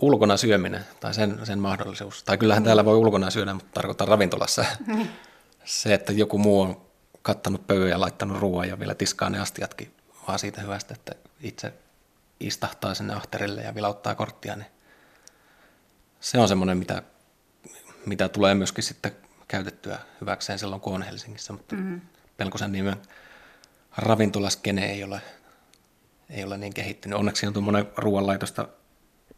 ulkona 0.00 0.36
syöminen 0.36 0.84
tai 1.00 1.14
sen, 1.14 1.46
sen 1.46 1.58
mahdollisuus. 1.58 2.22
Tai 2.22 2.38
kyllähän 2.38 2.64
täällä 2.64 2.84
voi 2.84 2.96
ulkona 2.96 3.30
syödä, 3.30 3.54
mutta 3.54 3.70
tarkoittaa 3.74 4.06
ravintolassa. 4.06 4.64
Se, 5.64 5.94
että 5.94 6.12
joku 6.12 6.38
muu 6.38 6.60
on 6.60 6.86
kattanut 7.22 7.66
pöydän 7.66 7.88
ja 7.88 8.00
laittanut 8.00 8.40
ruoan 8.40 8.68
ja 8.68 8.78
vielä 8.78 8.94
tiskaa 8.94 9.30
ne 9.30 9.38
astiatkin 9.38 9.96
vaan 10.28 10.38
siitä 10.38 10.60
hyvästä, 10.60 10.94
että 10.94 11.12
itse 11.40 11.72
istahtaa 12.40 12.94
sinne 12.94 13.14
ahterille 13.14 13.62
ja 13.62 13.74
vilauttaa 13.74 14.14
korttia, 14.14 14.56
niin 14.56 14.66
se 16.20 16.38
on 16.38 16.48
semmoinen, 16.48 16.78
mitä, 16.78 17.02
mitä 18.06 18.28
tulee 18.28 18.54
myöskin 18.54 18.84
sitten 18.84 19.12
käytettyä 19.48 19.98
hyväkseen 20.20 20.58
silloin, 20.58 20.80
kun 20.80 20.94
on 20.94 21.02
Helsingissä, 21.02 21.52
mutta 21.52 21.76
mm-hmm. 21.76 22.00
Pelkosen 22.36 22.72
nimen 22.72 22.96
ravintolaskene 23.98 24.86
ei 24.92 25.04
ole, 25.04 25.20
ei 26.30 26.44
ole 26.44 26.58
niin 26.58 26.74
kehittynyt. 26.74 27.18
Onneksi 27.18 27.46
on 27.46 27.52
tuommoinen 27.52 27.86
ruoanlaitosta 27.96 28.68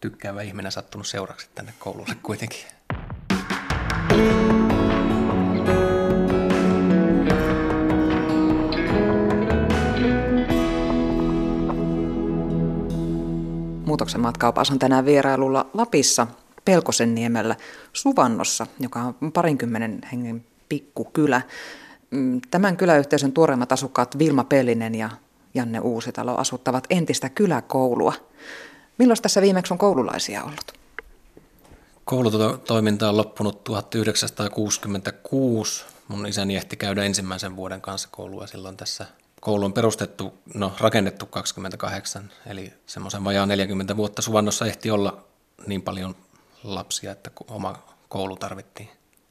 tykkäävä 0.01 0.43
ihminen 0.43 0.73
sattunut 0.73 1.07
seuraksi 1.07 1.49
tänne 1.55 1.73
koululle 1.79 2.15
kuitenkin. 2.23 2.61
Muutoksen 13.85 14.21
matkaupas 14.21 14.71
on 14.71 14.79
tänään 14.79 15.05
vierailulla 15.05 15.71
Lapissa 15.75 16.27
Pelkosenniemellä 16.65 17.57
Suvannossa, 17.93 18.67
joka 18.81 19.01
on 19.01 19.33
parinkymmenen 19.33 20.01
hengen 20.13 20.45
pikkukylä. 20.69 21.43
Mm, 22.11 22.41
tämän 22.51 22.77
kyläyhteisön 22.77 23.33
tuoreimmat 23.33 23.73
asukkaat 23.73 24.19
Vilma 24.19 24.45
Pellinen 24.45 24.95
ja 24.95 25.11
Janne 25.55 25.81
Uusitalo 25.81 26.37
asuttavat 26.37 26.87
entistä 26.91 27.29
kyläkoulua. 27.29 28.13
Milloin 28.99 29.23
tässä 29.23 29.43
viimeksi 29.43 29.75
on 29.75 29.79
koululaisia 29.79 30.45
ollut? 30.45 30.73
Koulutoiminta 32.05 33.09
on 33.09 33.17
loppunut 33.17 33.65
1966. 33.65 35.85
Mun 36.09 36.27
isäni 36.27 36.57
ehti 36.57 36.77
käydä 36.77 37.03
ensimmäisen 37.03 37.57
vuoden 37.57 37.81
kanssa 37.81 38.09
koulua 38.13 38.47
silloin 38.47 38.77
tässä. 38.77 39.07
Koulu 39.41 39.65
on 39.65 39.73
perustettu, 39.73 40.35
no 40.55 40.73
rakennettu 40.81 41.27
28, 41.27 42.31
eli 42.47 42.73
semmoisen 42.87 43.25
vajaa 43.25 43.47
40 43.47 43.97
vuotta 43.97 44.23
Suvannossa 44.23 44.67
ehti 44.67 44.91
olla 44.91 45.25
niin 45.67 45.83
paljon 45.83 46.17
lapsia, 46.65 47.13
että 47.13 47.31
oma 47.49 47.83
koulu 48.09 48.37
tarvittiin. 48.37 48.89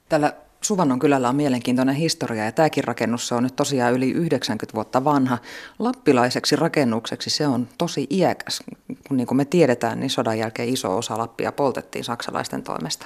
Tällä 0.10 0.34
Suvannon 0.62 1.00
kylällä 1.00 1.30
on 1.30 1.36
mielenkiintoinen 1.36 1.96
historia 1.96 2.46
ja 2.46 2.52
tämäkin 2.52 2.84
rakennus 2.84 3.32
on 3.32 3.44
nyt 3.44 3.56
tosiaan 3.56 3.94
yli 3.94 4.12
90 4.12 4.76
vuotta 4.76 5.04
vanha. 5.04 5.38
Lappilaiseksi 5.80 6.56
rakennukseksi 6.56 7.30
se 7.30 7.48
on 7.48 7.68
tosi 7.78 8.08
iäkäs. 8.10 8.64
Niin 9.10 9.28
kuin 9.28 9.38
me 9.38 9.46
tiedetään, 9.46 10.00
niin 10.00 10.10
sodan 10.10 10.40
jälkeen 10.40 10.70
iso 10.70 10.98
osa 10.98 11.18
Lappia 11.18 11.52
poltettiin 11.52 12.04
saksalaisten 12.04 12.64
toimesta. 12.64 13.06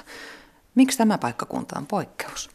Miksi 0.74 0.98
tämä 0.98 1.18
paikkakunta 1.18 1.78
on 1.78 1.86
poikkeus? 1.86 2.50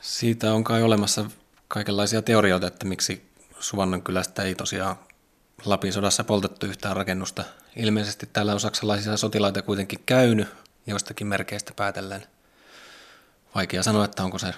Siitä 0.00 0.52
on 0.52 0.64
kai 0.64 0.82
olemassa 0.82 1.24
kaikenlaisia 1.68 2.22
teorioita, 2.22 2.66
että 2.66 2.86
miksi 2.86 3.26
Suvannon 3.58 4.02
kylästä 4.02 4.42
ei 4.42 4.54
tosiaan 4.54 4.96
Lapin 5.64 5.92
sodassa 5.92 6.24
poltettu 6.24 6.66
yhtään 6.66 6.96
rakennusta. 6.96 7.44
Ilmeisesti 7.76 8.28
täällä 8.32 8.52
on 8.52 8.60
saksalaisia 8.60 9.16
sotilaita 9.16 9.62
kuitenkin 9.62 9.98
käynyt 10.06 10.48
joistakin 10.86 11.26
merkeistä 11.26 11.72
päätellen– 11.76 12.26
vaikea 13.56 13.82
sanoa, 13.82 14.04
että 14.04 14.24
onko, 14.24 14.38
se, 14.38 14.54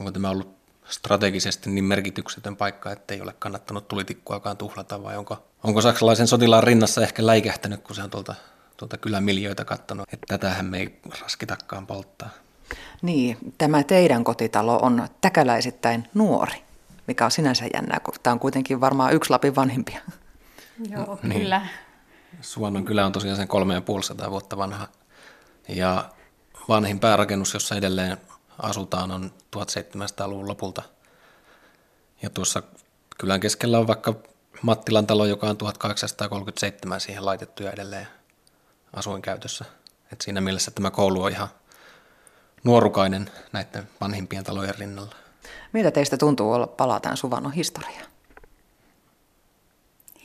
onko 0.00 0.12
tämä 0.12 0.30
ollut 0.30 0.56
strategisesti 0.88 1.70
niin 1.70 1.84
merkityksetön 1.84 2.56
paikka, 2.56 2.92
että 2.92 3.14
ei 3.14 3.20
ole 3.20 3.34
kannattanut 3.38 3.88
tulitikkuakaan 3.88 4.56
tuhlata, 4.56 5.02
vai 5.02 5.16
onko, 5.16 5.46
onko 5.62 5.80
saksalaisen 5.80 6.26
sotilaan 6.26 6.64
rinnassa 6.64 7.02
ehkä 7.02 7.26
läikähtänyt, 7.26 7.82
kun 7.82 7.96
se 7.96 8.02
on 8.02 8.10
tuolta, 8.10 8.34
tuolta 8.76 8.96
kylämiljöitä 8.96 9.64
katsonut, 9.64 10.12
että 10.12 10.26
tätähän 10.28 10.66
me 10.66 10.78
ei 10.78 11.00
raskitakaan 11.20 11.86
polttaa. 11.86 12.30
Niin, 13.02 13.38
tämä 13.58 13.82
teidän 13.82 14.24
kotitalo 14.24 14.78
on 14.82 15.08
täkäläisittäin 15.20 16.08
nuori, 16.14 16.62
mikä 17.06 17.24
on 17.24 17.30
sinänsä 17.30 17.64
jännää, 17.74 18.00
kun 18.00 18.14
tämä 18.22 18.32
on 18.32 18.40
kuitenkin 18.40 18.80
varmaan 18.80 19.12
yksi 19.12 19.30
Lapin 19.30 19.56
vanhimpia. 19.56 20.00
Joo, 20.90 21.18
niin. 21.22 21.40
kyllä. 21.40 21.58
Niin. 21.58 21.70
Suonnon 22.40 22.84
kylä 22.84 23.06
on 23.06 23.12
tosiaan 23.12 23.36
sen 23.36 23.48
kolme 23.48 23.74
ja 23.74 24.30
vuotta 24.30 24.56
vanha. 24.56 24.88
Ja 25.68 26.10
vanhin 26.68 27.00
päärakennus, 27.00 27.54
jossa 27.54 27.74
edelleen 27.74 28.16
asutaan, 28.58 29.10
on 29.10 29.32
1700-luvun 29.56 30.48
lopulta. 30.48 30.82
Ja 32.22 32.30
tuossa 32.30 32.62
kylän 33.18 33.40
keskellä 33.40 33.78
on 33.78 33.86
vaikka 33.86 34.14
Mattilan 34.62 35.06
talo, 35.06 35.26
joka 35.26 35.46
on 35.46 35.56
1837 35.56 37.00
siihen 37.00 37.24
laitettu 37.24 37.62
ja 37.62 37.70
edelleen 37.70 38.06
asuinkäytössä. 38.92 39.64
Et 40.12 40.20
siinä 40.20 40.40
mielessä 40.40 40.70
tämä 40.70 40.90
koulu 40.90 41.22
on 41.22 41.30
ihan 41.30 41.48
nuorukainen 42.64 43.30
näiden 43.52 43.88
vanhimpien 44.00 44.44
talojen 44.44 44.74
rinnalla. 44.78 45.14
Miltä 45.72 45.90
teistä 45.90 46.16
tuntuu 46.16 46.52
olla 46.52 46.66
palataan 46.66 47.16
Suvannon 47.16 47.52
historiaan? 47.52 48.06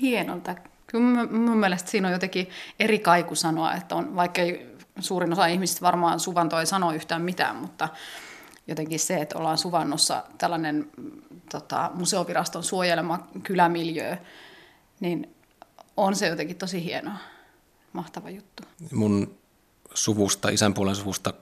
Hienolta. 0.02 0.56
Kyllä 0.88 1.26
mun 1.26 1.58
mielestä 1.58 1.92
siinä 1.92 2.08
on 2.08 2.14
jotenkin 2.14 2.50
eri 2.80 3.00
kaiku 3.00 3.36
sanoa, 3.36 3.74
että 3.74 3.96
on, 3.96 4.16
vaikka 4.16 4.42
ei 4.42 4.77
suurin 5.00 5.34
osa 5.34 5.46
ihmisistä 5.46 5.82
varmaan 5.82 6.20
suvanto 6.20 6.60
ei 6.60 6.66
sano 6.66 6.92
yhtään 6.92 7.22
mitään, 7.22 7.56
mutta 7.56 7.90
jotenkin 8.68 9.00
se, 9.00 9.18
että 9.18 9.38
ollaan 9.38 9.58
suvannossa 9.58 10.24
tällainen 10.38 10.90
tota, 11.52 11.92
museoviraston 11.94 12.64
suojelema 12.64 13.28
kylämiljö, 13.44 14.18
niin 15.00 15.36
on 15.98 16.16
se 16.16 16.28
jotenkin 16.28 16.58
tosi 16.58 16.84
hienoa, 16.84 17.18
mahtava 17.94 18.30
juttu. 18.30 18.64
Mun 18.92 19.38
suvusta, 19.94 20.50
isän 20.50 20.74
puolen 20.74 20.96
suvusta 20.96 21.34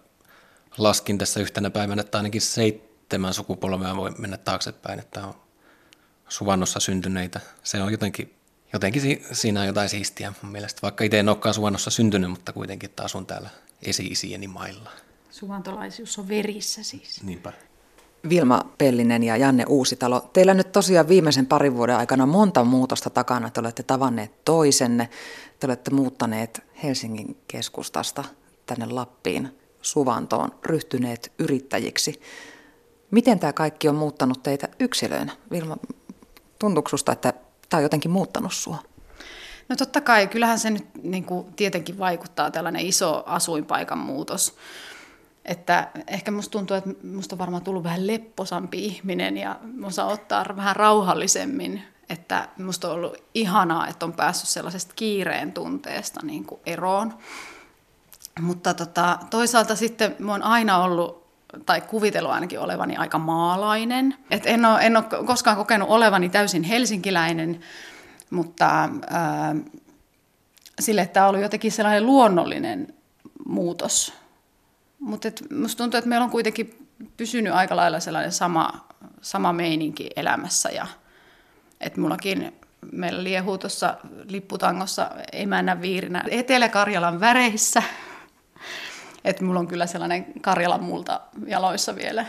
laskin 0.77 1.17
tässä 1.17 1.39
yhtenä 1.39 1.69
päivänä, 1.69 2.01
että 2.01 2.17
ainakin 2.17 2.41
seitsemän 2.41 3.33
sukupolvea 3.33 3.95
voi 3.95 4.11
mennä 4.17 4.37
taaksepäin, 4.37 4.99
että 4.99 5.27
on 5.27 5.33
suvannossa 6.27 6.79
syntyneitä. 6.79 7.39
Se 7.63 7.81
on 7.81 7.91
jotenkin 7.91 8.33
jotenkin 8.73 9.25
siinä 9.31 9.59
on 9.61 9.67
jotain 9.67 9.89
siistiä 9.89 10.33
mun 10.41 10.51
mielestä, 10.51 10.81
vaikka 10.81 11.03
itse 11.03 11.19
en 11.19 11.29
olekaan 11.29 11.53
Suvannossa 11.53 11.89
syntynyt, 11.89 12.29
mutta 12.29 12.53
kuitenkin 12.53 12.89
taas 12.95 13.15
on 13.15 13.25
täällä 13.25 13.49
esi-isieni 13.83 14.47
mailla. 14.47 14.91
Suvantolaisuus 15.31 16.19
on 16.19 16.27
verissä 16.27 16.83
siis. 16.83 17.23
Niinpä. 17.23 17.53
Vilma 18.29 18.73
Pellinen 18.77 19.23
ja 19.23 19.37
Janne 19.37 19.65
Uusitalo, 19.67 20.29
teillä 20.33 20.53
nyt 20.53 20.71
tosiaan 20.71 21.07
viimeisen 21.07 21.45
parin 21.45 21.75
vuoden 21.75 21.97
aikana 21.97 22.25
monta 22.25 22.63
muutosta 22.63 23.09
takana. 23.09 23.49
Te 23.49 23.59
olette 23.59 23.83
tavanneet 23.83 24.45
toisenne, 24.45 25.09
te 25.59 25.67
olette 25.67 25.91
muuttaneet 25.91 26.63
Helsingin 26.83 27.37
keskustasta 27.47 28.23
tänne 28.65 28.85
Lappiin 28.85 29.59
Suvantoon, 29.81 30.51
ryhtyneet 30.63 31.31
yrittäjiksi. 31.39 32.21
Miten 33.11 33.39
tämä 33.39 33.53
kaikki 33.53 33.89
on 33.89 33.95
muuttanut 33.95 34.43
teitä 34.43 34.67
yksilöinä? 34.79 35.31
Vilma, 35.51 35.77
tuntuuko 36.59 36.89
susta, 36.89 37.11
että 37.11 37.33
tämä 37.69 37.79
on 37.79 37.83
jotenkin 37.83 38.11
muuttanut 38.11 38.53
sua? 38.53 38.77
No 39.69 39.75
totta 39.75 40.01
kai, 40.01 40.27
kyllähän 40.27 40.59
se 40.59 40.69
nyt 40.69 40.85
niin 41.03 41.23
kuin, 41.23 41.53
tietenkin 41.53 41.99
vaikuttaa 41.99 42.51
tällainen 42.51 42.85
iso 42.85 43.23
asuinpaikan 43.25 43.97
muutos. 43.97 44.55
Että 45.45 45.87
ehkä 46.07 46.31
musta 46.31 46.51
tuntuu, 46.51 46.77
että 46.77 46.89
musta 47.03 47.35
on 47.35 47.39
varmaan 47.39 47.63
tullut 47.63 47.83
vähän 47.83 48.07
lepposampi 48.07 48.85
ihminen 48.85 49.37
ja 49.37 49.59
osaa 49.83 50.05
ottaa 50.05 50.45
vähän 50.55 50.75
rauhallisemmin. 50.75 51.83
Että 52.09 52.49
musta 52.57 52.87
on 52.87 52.93
ollut 52.93 53.17
ihanaa, 53.33 53.87
että 53.87 54.05
on 54.05 54.13
päässyt 54.13 54.49
sellaisesta 54.49 54.93
kiireen 54.95 55.53
tunteesta 55.53 56.19
niin 56.23 56.45
kuin 56.45 56.61
eroon. 56.65 57.13
Mutta 58.41 58.73
tota, 58.73 59.19
toisaalta 59.29 59.75
sitten 59.75 60.15
mä 60.19 60.31
oon 60.31 60.43
aina 60.43 60.83
ollut 60.83 61.24
tai 61.65 61.81
kuvitellut 61.81 62.31
ainakin 62.31 62.59
olevani 62.59 62.97
aika 62.97 63.19
maalainen. 63.19 64.15
Et 64.31 64.43
en, 64.45 64.65
ole, 64.65 64.81
en 64.81 64.97
ole 64.97 65.25
koskaan 65.25 65.57
kokenut 65.57 65.89
olevani 65.89 66.29
täysin 66.29 66.63
helsinkiläinen, 66.63 67.59
mutta 68.29 68.89
ää, 69.09 69.55
sille, 70.79 71.01
että 71.01 71.13
tämä 71.13 71.27
ollut 71.27 71.41
jotenkin 71.41 71.71
sellainen 71.71 72.05
luonnollinen 72.05 72.93
muutos. 73.47 74.13
Mutta 74.99 75.27
musta 75.59 75.77
tuntuu, 75.77 75.97
että 75.97 76.09
meillä 76.09 76.23
on 76.23 76.29
kuitenkin 76.29 76.87
pysynyt 77.17 77.53
aika 77.53 77.75
lailla 77.75 77.99
sellainen 77.99 78.31
sama, 78.31 78.87
sama 79.21 79.53
meininki 79.53 80.09
elämässä 80.15 80.69
ja 80.69 80.87
että 81.81 82.01
mullakin 82.01 82.53
meillä 82.91 83.23
liehuu 83.23 83.57
tuossa 83.57 83.97
lipputangossa 84.29 85.11
emännän 85.31 85.81
viirinä 85.81 86.23
Etelä-Karjalan 86.29 87.19
väreissä. 87.19 87.83
Että 89.25 89.43
mulla 89.43 89.59
on 89.59 89.67
kyllä 89.67 89.85
sellainen 89.85 90.25
Karjalan 90.41 90.83
multa 90.83 91.21
jaloissa 91.47 91.95
vielä 91.95 92.25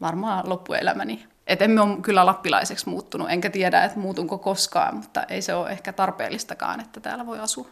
varmaan 0.00 0.48
loppuelämäni. 0.48 1.26
Että 1.46 1.64
emme 1.64 1.80
ole 1.80 2.00
kyllä 2.02 2.26
lappilaiseksi 2.26 2.88
muuttunut, 2.88 3.30
enkä 3.30 3.50
tiedä, 3.50 3.84
että 3.84 3.98
muutunko 3.98 4.38
koskaan, 4.38 4.96
mutta 4.96 5.22
ei 5.22 5.42
se 5.42 5.54
ole 5.54 5.70
ehkä 5.70 5.92
tarpeellistakaan, 5.92 6.80
että 6.80 7.00
täällä 7.00 7.26
voi 7.26 7.38
asua. 7.38 7.68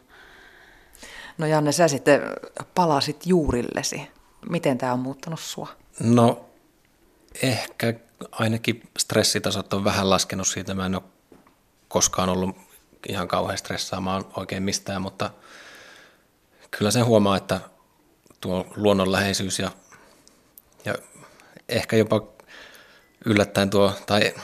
No 1.39 1.47
Janne, 1.47 1.73
sä 1.73 1.89
sitten 1.89 2.21
palasit 2.75 3.27
juurillesi. 3.27 4.11
Miten 4.49 4.79
tämä 4.79 4.93
on 4.93 4.99
muuttanut 4.99 5.41
sua? 5.41 5.69
No 6.01 6.45
ehkä 7.43 7.95
ainakin 8.31 8.83
stressitasot 8.99 9.73
on 9.73 9.85
vähän 9.85 10.11
laskenut 10.11 10.49
siitä. 10.49 10.75
Mä 10.75 10.87
en 10.87 10.95
ole 10.95 11.03
koskaan 11.89 12.29
ollut 12.29 12.57
ihan 13.09 13.29
kauhean 13.29 13.59
stressaamaan 13.59 14.25
oikein 14.37 14.63
mistään, 14.63 15.03
mutta 15.03 15.31
kyllä 16.71 16.91
sen 16.91 17.05
huomaa, 17.05 17.37
että 17.37 17.61
tuo 18.41 18.67
luonnonläheisyys 18.77 19.59
ja, 19.59 19.71
ja 20.85 20.95
ehkä 21.69 21.97
jopa 21.97 22.23
yllättäen 23.25 23.71
tuo, 23.71 23.93
tai 24.07 24.35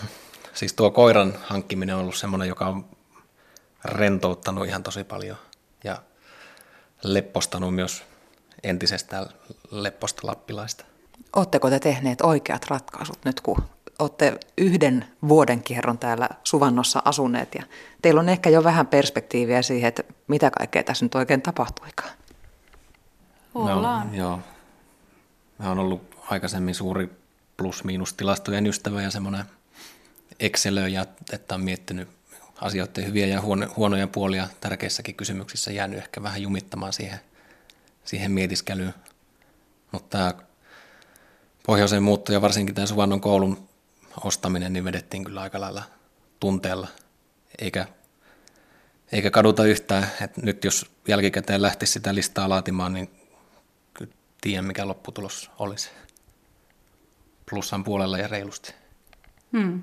siis 0.54 0.72
tuo 0.72 0.90
koiran 0.90 1.34
hankkiminen 1.42 1.94
on 1.94 2.00
ollut 2.00 2.16
semmoinen, 2.16 2.48
joka 2.48 2.66
on 2.66 2.84
rentouttanut 3.84 4.66
ihan 4.66 4.82
tosi 4.82 5.04
paljon 5.04 5.36
ja 5.84 6.02
leppostanut 7.02 7.74
myös 7.74 8.02
entisestään 8.62 9.26
lepposta 9.70 10.26
lappilaista. 10.26 10.84
Oletteko 11.36 11.70
te 11.70 11.80
tehneet 11.80 12.20
oikeat 12.20 12.66
ratkaisut 12.68 13.18
nyt, 13.24 13.40
kun 13.40 13.62
olette 13.98 14.38
yhden 14.58 15.04
vuoden 15.28 15.62
kierron 15.62 15.98
täällä 15.98 16.28
Suvannossa 16.44 17.02
asuneet 17.04 17.54
ja 17.54 17.62
teillä 18.02 18.20
on 18.20 18.28
ehkä 18.28 18.50
jo 18.50 18.64
vähän 18.64 18.86
perspektiiviä 18.86 19.62
siihen, 19.62 19.88
että 19.88 20.02
mitä 20.28 20.50
kaikkea 20.50 20.84
tässä 20.84 21.04
nyt 21.04 21.14
oikein 21.14 21.42
tapahtuikaan? 21.42 22.10
Ollaan. 23.54 24.06
Mä 24.06 24.16
joo. 24.16 24.40
Mä 25.58 25.68
oon 25.68 25.78
ollut 25.78 26.14
aikaisemmin 26.30 26.74
suuri 26.74 27.10
plus-miinus 27.56 28.14
tilastojen 28.14 28.66
ystävä 28.66 29.02
ja 29.02 29.10
semmoinen 29.10 29.44
Excelöijä, 30.40 31.06
että 31.32 31.54
on 31.54 31.64
miettinyt 31.64 32.08
asioiden 32.60 33.06
hyviä 33.06 33.26
ja 33.26 33.42
huonoja 33.76 34.06
puolia 34.06 34.48
tärkeissäkin 34.60 35.14
kysymyksissä 35.14 35.72
jäänyt 35.72 35.98
ehkä 35.98 36.22
vähän 36.22 36.42
jumittamaan 36.42 36.92
siihen, 36.92 37.20
siihen 38.04 38.32
mietiskelyyn. 38.32 38.94
Mutta 39.92 40.18
tämä 40.18 40.34
pohjoisen 41.66 42.02
muutto 42.02 42.32
ja 42.32 42.42
varsinkin 42.42 42.74
tämä 42.74 42.86
Suvannon 42.86 43.20
koulun 43.20 43.68
ostaminen, 44.24 44.72
niin 44.72 44.84
vedettiin 44.84 45.24
kyllä 45.24 45.40
aika 45.40 45.60
lailla 45.60 45.82
tunteella, 46.40 46.88
eikä, 47.58 47.86
eikä 49.12 49.30
kaduta 49.30 49.64
yhtään. 49.64 50.10
että 50.20 50.40
nyt 50.42 50.64
jos 50.64 50.90
jälkikäteen 51.08 51.62
lähtisi 51.62 51.92
sitä 51.92 52.14
listaa 52.14 52.48
laatimaan, 52.48 52.92
niin 52.92 53.10
tiedän 54.44 54.64
mikä 54.64 54.88
lopputulos 54.88 55.50
olisi. 55.58 55.90
Plussan 57.50 57.84
puolella 57.84 58.18
ja 58.18 58.28
reilusti. 58.28 58.74
Hmm. 59.52 59.82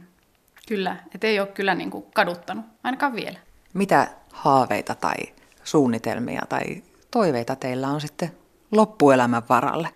Kyllä, 0.67 0.97
että 1.15 1.27
ei 1.27 1.39
ole 1.39 1.47
kyllä 1.47 1.75
niin 1.75 1.91
kuin 1.91 2.05
kaduttanut, 2.13 2.65
ainakaan 2.83 3.15
vielä. 3.15 3.39
Mitä 3.73 4.07
haaveita 4.31 4.95
tai 4.95 5.15
suunnitelmia 5.63 6.41
tai 6.49 6.83
toiveita 7.11 7.55
teillä 7.55 7.87
on 7.87 8.01
sitten 8.01 8.37
loppuelämän 8.71 9.43
varalle? 9.49 9.89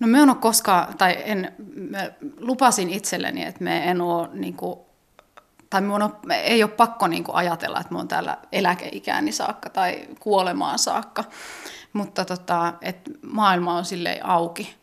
No 0.00 0.06
me 0.06 0.18
en 0.18 0.28
ole 0.28 0.36
koskaan, 0.40 0.98
tai 0.98 1.16
en, 1.24 1.52
lupasin 2.38 2.90
itselleni, 2.90 3.44
että 3.44 3.64
me 3.64 3.90
en 3.90 4.00
ole 4.00 4.28
niin 4.32 4.54
kuin, 4.56 4.78
tai 5.70 5.80
minun 5.80 6.02
on, 6.02 6.16
ei 6.30 6.62
ole 6.62 6.70
pakko 6.70 7.06
niin 7.06 7.24
kuin 7.24 7.36
ajatella, 7.36 7.80
että 7.80 7.90
minä 7.90 7.98
olen 7.98 8.08
täällä 8.08 8.38
eläkeikääni 8.52 9.32
saakka 9.32 9.70
tai 9.70 10.08
kuolemaan 10.20 10.78
saakka. 10.78 11.24
Mutta 11.94 12.24
tota, 12.24 12.74
että 12.80 13.10
maailma 13.22 13.76
on 13.76 13.84
silleen 13.84 14.26
auki. 14.26 14.74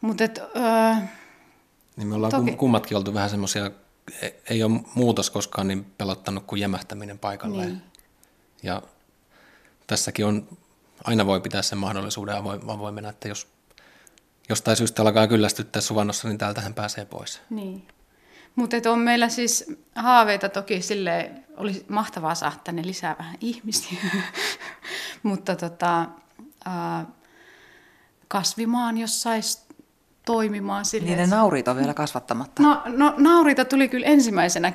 Mutta 0.00 0.24
et, 0.24 0.38
öö, 0.38 0.94
niin 1.96 2.08
me 2.08 2.14
ollaan 2.14 2.30
toki. 2.30 2.52
kummatkin 2.52 2.96
oltu 2.96 3.14
vähän 3.14 3.30
semmoisia, 3.30 3.70
e, 4.22 4.28
ei 4.50 4.62
ole 4.62 4.80
muutos 4.94 5.30
koskaan 5.30 5.68
niin 5.68 5.84
pelottanut 5.84 6.44
kuin 6.46 6.60
jämähtäminen 6.60 7.18
paikalleen. 7.18 7.68
Niin. 7.68 7.82
Ja 8.62 8.82
tässäkin 9.86 10.26
on, 10.26 10.48
aina 11.04 11.26
voi 11.26 11.40
pitää 11.40 11.62
sen 11.62 11.78
mahdollisuuden 11.78 12.36
avoimena, 12.68 13.08
että 13.08 13.28
jos 13.28 13.48
jostain 14.48 14.76
syystä 14.76 15.02
alkaa 15.02 15.26
kyllästyttää 15.26 15.82
suvannossa, 15.82 16.28
niin 16.28 16.38
täältähän 16.38 16.74
pääsee 16.74 17.04
pois. 17.04 17.40
Niin. 17.50 17.88
Mutta 18.56 18.76
on 18.90 18.98
meillä 18.98 19.28
siis 19.28 19.64
haaveita 19.94 20.48
toki 20.48 20.82
sille 20.82 21.30
olisi 21.56 21.84
mahtavaa 21.88 22.34
saada 22.34 22.56
tänne 22.64 22.82
lisää 22.86 23.16
vähän 23.18 23.36
ihmisiä, 23.40 23.98
mutta 25.22 25.56
tota, 25.56 26.06
ää, 26.64 27.06
kasvimaan, 28.28 28.98
jos 28.98 29.22
saisi 29.22 29.62
toimimaan 30.26 30.84
sille. 30.84 31.08
Niiden 31.08 31.30
naurit 31.30 31.68
on 31.68 31.76
vielä 31.76 31.94
kasvattamatta. 31.94 32.62
No, 32.62 32.82
no 32.86 33.14
naurita 33.16 33.64
tuli 33.64 33.88
kyllä 33.88 34.06
ensimmäisenä 34.06 34.72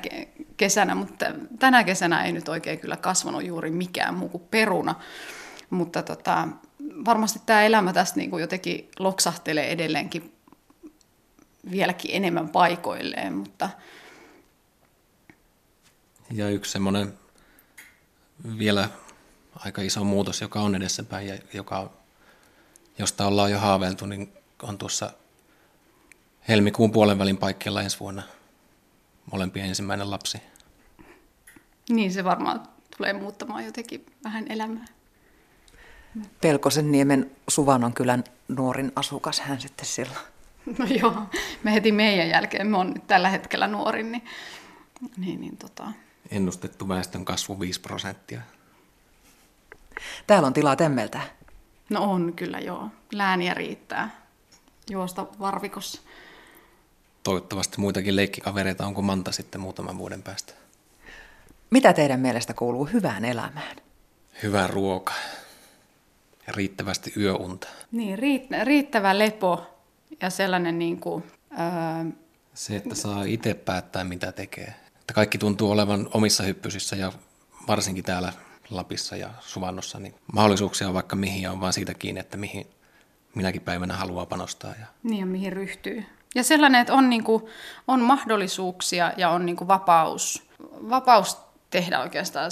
kesänä, 0.56 0.94
mutta 0.94 1.26
tänä 1.58 1.84
kesänä 1.84 2.24
ei 2.24 2.32
nyt 2.32 2.48
oikein 2.48 2.78
kyllä 2.78 2.96
kasvanut 2.96 3.44
juuri 3.44 3.70
mikään 3.70 4.14
muu 4.14 4.28
kuin 4.28 4.44
peruna. 4.50 4.94
Mutta 5.70 6.02
tota, 6.02 6.48
varmasti 7.04 7.40
tämä 7.46 7.62
elämä 7.62 7.92
tästä 7.92 8.16
niin 8.16 8.30
kuin 8.30 8.40
jotenkin 8.40 8.90
loksahtelee 8.98 9.72
edelleenkin 9.72 10.37
vieläkin 11.70 12.10
enemmän 12.14 12.48
paikoilleen, 12.48 13.34
mutta... 13.34 13.70
Ja 16.30 16.48
yksi 16.50 16.72
semmoinen 16.72 17.14
vielä 18.58 18.88
aika 19.56 19.82
iso 19.82 20.04
muutos, 20.04 20.40
joka 20.40 20.60
on 20.60 20.74
edessäpäin 20.74 21.28
ja 21.28 21.38
joka, 21.52 21.90
josta 22.98 23.26
ollaan 23.26 23.50
jo 23.50 23.58
haaveiltu, 23.58 24.06
niin 24.06 24.32
on 24.62 24.78
tuossa 24.78 25.12
helmikuun 26.48 26.92
puolen 26.92 27.18
välin 27.18 27.36
paikkeilla 27.36 27.82
ensi 27.82 28.00
vuonna 28.00 28.22
molempien 29.32 29.66
ensimmäinen 29.66 30.10
lapsi. 30.10 30.42
Niin, 31.88 32.12
se 32.12 32.24
varmaan 32.24 32.68
tulee 32.96 33.12
muuttamaan 33.12 33.64
jotenkin 33.64 34.06
vähän 34.24 34.46
elämää. 34.48 34.84
Pelkosen 36.40 36.92
niemen 36.92 37.30
Suvannon 37.48 37.92
kylän 37.92 38.24
nuorin 38.48 38.92
asukas 38.96 39.40
hän 39.40 39.60
sitten 39.60 39.86
silloin. 39.86 40.26
No 40.78 40.86
joo, 41.00 41.22
me 41.62 41.72
heti 41.72 41.92
meidän 41.92 42.28
jälkeen, 42.28 42.66
me 42.66 42.76
on 42.76 42.90
nyt 42.90 43.06
tällä 43.06 43.28
hetkellä 43.28 43.66
nuorin, 43.66 44.12
niin, 44.12 44.24
niin, 45.16 45.40
niin 45.40 45.56
tota. 45.56 45.92
Ennustettu 46.30 46.88
väestön 46.88 47.24
kasvu 47.24 47.60
5 47.60 47.80
prosenttia. 47.80 48.40
Täällä 50.26 50.46
on 50.46 50.52
tilaa 50.52 50.76
temmeltä. 50.76 51.20
No 51.90 52.04
on 52.04 52.32
kyllä 52.32 52.58
joo, 52.58 52.88
lääniä 53.12 53.54
riittää 53.54 54.10
juosta 54.90 55.26
varvikossa. 55.40 56.02
Toivottavasti 57.22 57.80
muitakin 57.80 58.16
leikkikavereita 58.16 58.86
onko 58.86 59.02
Manta 59.02 59.32
sitten 59.32 59.60
muutaman 59.60 59.98
vuoden 59.98 60.22
päästä. 60.22 60.52
Mitä 61.70 61.92
teidän 61.92 62.20
mielestä 62.20 62.54
kuuluu 62.54 62.84
hyvään 62.84 63.24
elämään? 63.24 63.76
Hyvä 64.42 64.66
ruoka 64.66 65.12
ja 66.46 66.52
riittävästi 66.52 67.12
yöunta. 67.16 67.68
Niin, 67.92 68.18
riittävä 68.64 69.18
lepo 69.18 69.77
ja 70.22 70.30
sellainen 70.30 70.78
niin 70.78 71.00
kuin, 71.00 71.24
Öö, 71.52 72.12
Se, 72.54 72.76
että 72.76 72.94
saa 72.94 73.24
itse 73.24 73.54
päättää, 73.54 74.04
mitä 74.04 74.32
tekee. 74.32 74.74
Että 75.00 75.14
kaikki 75.14 75.38
tuntuu 75.38 75.70
olevan 75.70 76.08
omissa 76.14 76.42
hyppysissä 76.42 76.96
ja 76.96 77.12
varsinkin 77.68 78.04
täällä 78.04 78.32
Lapissa 78.70 79.16
ja 79.16 79.30
Suvannossa, 79.40 79.98
niin 79.98 80.14
mahdollisuuksia 80.32 80.88
on 80.88 80.94
vaikka 80.94 81.16
mihin 81.16 81.42
ja 81.42 81.52
on 81.52 81.60
vaan 81.60 81.72
siitä 81.72 81.94
kiinni, 81.94 82.20
että 82.20 82.36
mihin 82.36 82.66
minäkin 83.34 83.62
päivänä 83.62 83.96
haluaa 83.96 84.26
panostaa. 84.26 84.74
Ja 84.80 84.86
Niin 85.02 85.20
ja 85.20 85.26
mihin 85.26 85.52
ryhtyy. 85.52 86.04
Ja 86.34 86.44
sellainen, 86.44 86.80
että 86.80 86.94
on, 86.94 87.10
niin 87.10 87.24
kuin, 87.24 87.44
on 87.88 88.00
mahdollisuuksia 88.00 89.12
ja 89.16 89.30
on 89.30 89.46
niin 89.46 89.56
kuin 89.56 89.68
vapaus, 89.68 90.48
vapaus 90.90 91.38
tehdä 91.70 92.00
oikeastaan 92.00 92.50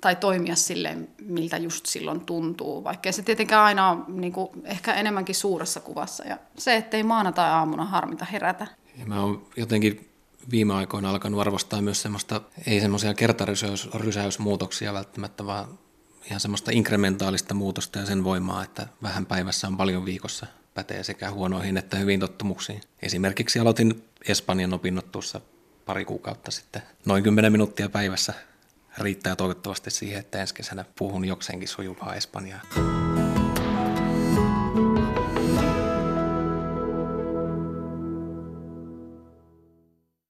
tai 0.00 0.16
toimia 0.16 0.56
silleen, 0.56 1.08
miltä 1.22 1.56
just 1.56 1.86
silloin 1.86 2.20
tuntuu, 2.20 2.84
vaikkei 2.84 3.12
se 3.12 3.22
tietenkään 3.22 3.64
aina 3.64 3.88
on 3.88 4.04
niin 4.08 4.32
kuin, 4.32 4.50
ehkä 4.64 4.94
enemmänkin 4.94 5.34
suuressa 5.34 5.80
kuvassa. 5.80 6.24
Ja 6.24 6.38
se, 6.58 6.76
ettei 6.76 7.02
maanantai-aamuna 7.02 7.84
harmita 7.84 8.24
herätä. 8.24 8.66
Ja 8.98 9.06
mä 9.06 9.22
oon 9.22 9.46
jotenkin 9.56 10.08
viime 10.50 10.74
aikoina 10.74 11.10
alkanut 11.10 11.40
arvostaa 11.40 11.82
myös 11.82 12.02
semmoista, 12.02 12.40
ei 12.66 12.80
semmoisia 12.80 13.14
kertarysäysmuutoksia 13.14 14.92
välttämättä, 14.92 15.46
vaan 15.46 15.78
ihan 16.26 16.40
semmoista 16.40 16.70
inkrementaalista 16.70 17.54
muutosta 17.54 17.98
ja 17.98 18.06
sen 18.06 18.24
voimaa, 18.24 18.64
että 18.64 18.86
vähän 19.02 19.26
päivässä 19.26 19.66
on 19.66 19.76
paljon 19.76 20.04
viikossa 20.04 20.46
pätee 20.74 21.02
sekä 21.02 21.30
huonoihin 21.30 21.76
että 21.76 21.96
hyviin 21.96 22.20
tottumuksiin. 22.20 22.80
Esimerkiksi 23.02 23.58
aloitin 23.58 24.04
Espanjan 24.28 24.74
opinnot 24.74 25.12
tuossa 25.12 25.40
pari 25.86 26.04
kuukautta 26.04 26.50
sitten. 26.50 26.82
Noin 27.06 27.22
10 27.22 27.52
minuuttia 27.52 27.88
päivässä 27.88 28.34
riittää 28.98 29.36
toivottavasti 29.36 29.90
siihen, 29.90 30.20
että 30.20 30.40
ensi 30.40 30.54
kesänä 30.54 30.84
puhun 30.98 31.24
jokseenkin 31.24 31.68
sujuvaa 31.68 32.14
Espanjaa. 32.14 32.60